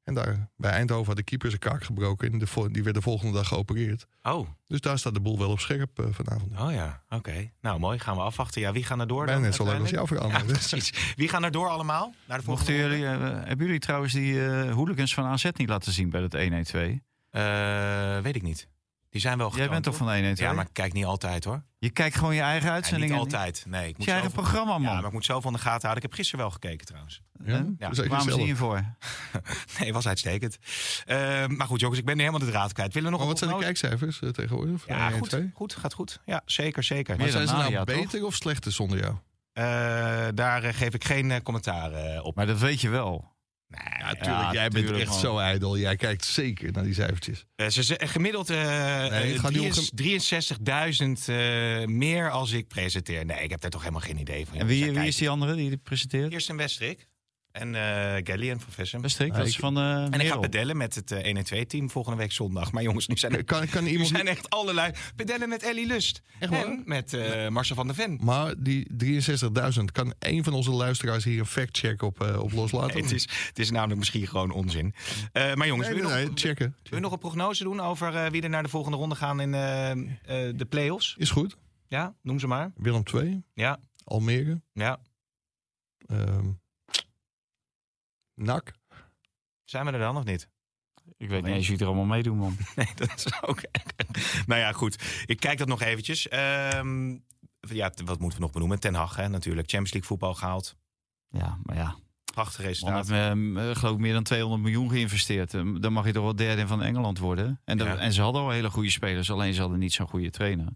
[0.02, 2.32] En daar, bij Eindhoven had de keeper zijn kaak gebroken.
[2.32, 4.06] En de, die werd de volgende dag geopereerd.
[4.22, 6.60] Oh, Dus daar staat de boel wel op scherp eh, vanavond.
[6.60, 7.50] oh ja, oké.
[7.60, 7.98] Nou, mooi.
[7.98, 8.60] Gaan we afwachten.
[8.60, 10.10] Ja, wie gaan er door Bijna net zo leuk als.
[10.10, 11.14] Ja, precies.
[11.16, 12.14] Wie gaan er door allemaal?
[12.26, 13.18] Naar de volgende Mochten ronde?
[13.18, 16.34] jullie, eh, hebben jullie trouwens die eh hooligans van AZ niet laten zien bij dat
[16.34, 17.00] 1-1-2?
[17.30, 18.68] Eh, weet ik niet.
[19.10, 20.06] Die zijn wel Jij bent toch hoor.
[20.08, 21.62] van 1 Ja, maar ik kijk niet altijd hoor.
[21.78, 23.14] Je kijkt gewoon je eigen Ja, uitzendingen.
[23.14, 23.64] niet altijd.
[23.68, 24.92] Nee, ik moet je eigen zoveel- programma, man.
[24.92, 25.96] Ja, maar ik moet zoveel in de gaten houden.
[26.04, 27.22] Ik heb gisteren wel gekeken trouwens.
[27.44, 27.64] Ja?
[27.78, 28.84] Ja, Waarom zie je voor?
[29.80, 30.58] Nee, was uitstekend.
[31.06, 32.94] Eh, maar goed, jongens, ik ben nu helemaal de draad kwijt.
[32.94, 33.88] Willen we nog Maar een wat zijn de prognose?
[33.98, 34.80] kijkcijfers eh, tegenwoordig?
[34.82, 35.50] Van Ja, 1 en goed, 2?
[35.54, 36.20] goed, gaat goed.
[36.24, 37.14] Ja, zeker, zeker.
[37.16, 38.04] Maar Meer zijn dan ze nou Nadia, toch?
[38.04, 39.14] beter of slechter zonder jou?
[39.52, 39.64] Eh,
[40.34, 42.34] daar eh, geef ik geen eh, commentaar eh, op.
[42.36, 43.32] Maar dat weet je wel.
[43.70, 44.52] Nee, Ja, tuurlijk.
[44.52, 45.20] jij bent tuurlijk, echt man.
[45.20, 45.78] zo ijdel.
[45.78, 47.44] Jij kijkt zeker naar die cijfertjes.
[47.56, 48.56] Eh, ze ze- gemiddeld eh,
[49.08, 49.40] Nee, eh,
[49.94, 53.24] 63.000 eh, meer als ik presenteer.
[53.24, 54.58] Nee, ik heb daar toch helemaal geen idee van.
[54.58, 56.32] En wie, wie is die andere die dit presenteert?
[56.32, 57.06] Eerst in Westrik.
[57.52, 61.10] En eh Gally en Van dat is van eh En ik ga pedellen met het
[61.10, 62.72] eh 1 en 2 team volgende week zondag.
[62.72, 64.08] Maar jongens, nu zijn er, Kan, kan nu iemand...
[64.08, 66.22] zijn echt allerlei pedellen met Ellie Lust.
[66.38, 66.64] Echt waar?
[66.64, 68.18] En met eh, Marcel van der Ven.
[68.22, 68.86] Maar die
[69.78, 72.94] 63.000, kan één van onze luisteraars hier een fact-check op, eh, op loslaten?
[72.94, 74.94] Nee, het, is, het is namelijk misschien gewoon onzin.
[75.32, 76.76] Eh, maar jongens, Nee, wil, nee, je nee, nog, checken.
[76.82, 79.40] wil je nog een prognose doen over eh, wie er naar de volgende ronde gaan
[79.40, 79.98] in eh, eh,
[80.56, 81.14] de play-offs?
[81.18, 81.56] Is goed.
[81.88, 82.72] Ja, noem ze maar.
[82.76, 84.98] Willem 2, Ja, Almere, ja.
[86.06, 86.46] ehm
[88.40, 88.72] NAC.
[89.64, 90.48] Zijn we er dan of niet?
[91.16, 92.56] Ik weet niet eens wie er allemaal meedoen, man.
[92.76, 93.60] Nee, dat is ook.
[94.46, 95.24] Nou ja, goed.
[95.26, 96.28] Ik kijk dat nog eventjes.
[96.28, 97.16] Ehm,
[97.60, 98.80] ja, wat moeten we nog benoemen?
[98.80, 99.68] Ten Hag, hè, natuurlijk.
[99.68, 100.76] Champions League voetbal gehaald.
[101.28, 101.96] Ja, maar ja.
[102.34, 103.08] Prachtig Man resultaat.
[103.08, 105.54] heeft eh, geloof ik meer dan 200 miljoen geïnvesteerd.
[105.54, 107.60] Eh, Dan mag je toch wel derde van Engeland worden.
[107.64, 107.96] En, Ja.
[107.96, 109.30] en ze hadden al hele goede spelers.
[109.30, 110.66] Alleen ze hadden niet zo'n goede trainer.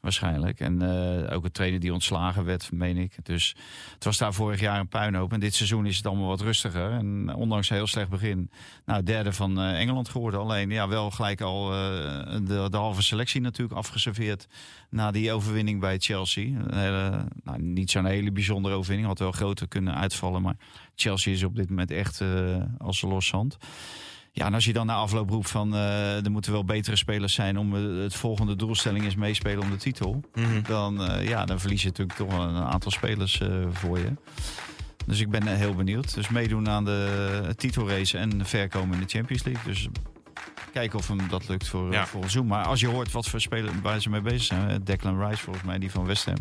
[0.00, 0.60] Waarschijnlijk.
[0.60, 3.16] En eh, ook een trainer die ontslagen werd, meen ik.
[3.22, 3.54] Dus
[3.94, 5.32] het was daar vorig jaar een puinhoop.
[5.32, 6.90] En dit seizoen is het allemaal wat rustiger.
[6.90, 8.50] En ondanks een heel slecht begin.
[8.84, 10.40] Nou, derde van Engeland geworden.
[10.40, 14.46] Alleen ja, wel gelijk al de, de halve selectie natuurlijk afgeserveerd.
[14.90, 16.44] Na die overwinning bij Chelsea.
[16.44, 19.08] Een hele, nou, niet zo'n hele bijzondere overwinning.
[19.08, 20.42] Had wel groter kunnen uitvallen.
[20.42, 20.56] Maar
[21.04, 22.28] Chelsea is op dit moment echt eh,
[22.78, 23.56] als een los zand.
[24.32, 27.34] Ja, en als je dan na afloop roept van eh, er moeten wel betere spelers
[27.34, 30.20] zijn om eh, het volgende doelstelling is meespelen om de titel.
[30.34, 30.62] Mhm.
[30.62, 33.40] Dan, ja, dan verlies je natuurlijk toch wel een aantal spelers
[33.70, 34.12] voor je.
[35.06, 36.14] Dus ik ben heel benieuwd.
[36.14, 39.64] Dus meedoen aan de titelrace en verkomen in de Champions League.
[39.64, 39.88] Dus
[40.72, 42.06] kijken of hem dat lukt voor, Ja.
[42.06, 42.46] voor Zoom.
[42.46, 44.84] Maar als je hoort wat voor spelers waar ze mee bezig zijn.
[44.84, 46.36] Declan Rice volgens mij, die van West Ham.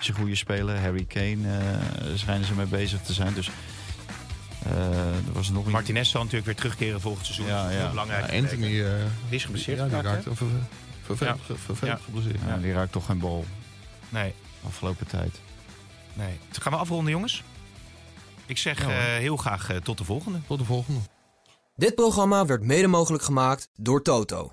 [0.00, 0.80] Is een goede speler.
[0.80, 1.78] Harry Kane
[2.14, 3.34] schijnen ze mee bezig te zijn.
[3.34, 3.50] Dus
[4.66, 5.66] er was nog.
[5.66, 7.46] Martinez zal natuurlijk weer terugkeren volgend seizoen.
[7.46, 7.90] Ja, Dat is heel ja.
[7.90, 8.30] belangrijk.
[8.32, 8.90] Ja, Anthony eh,
[9.28, 10.22] Die is geblesseerd ja, die raakt
[11.04, 11.40] vervelend
[11.80, 11.86] Ja.
[11.86, 11.96] Ja.
[12.04, 12.38] geblesseerd.
[12.46, 13.44] Ja, die raakt toch geen bal
[14.08, 14.34] Nee,
[14.66, 15.40] afgelopen tijd.
[16.14, 16.38] nee.
[16.48, 17.42] Dus gaan we afronden, jongens?
[18.46, 20.38] Ik zeg Ja, eh, heel graag eh, tot de volgende.
[20.46, 21.00] Tot de volgende.
[21.74, 24.52] Dit programma werd mede mogelijk gemaakt door Toto.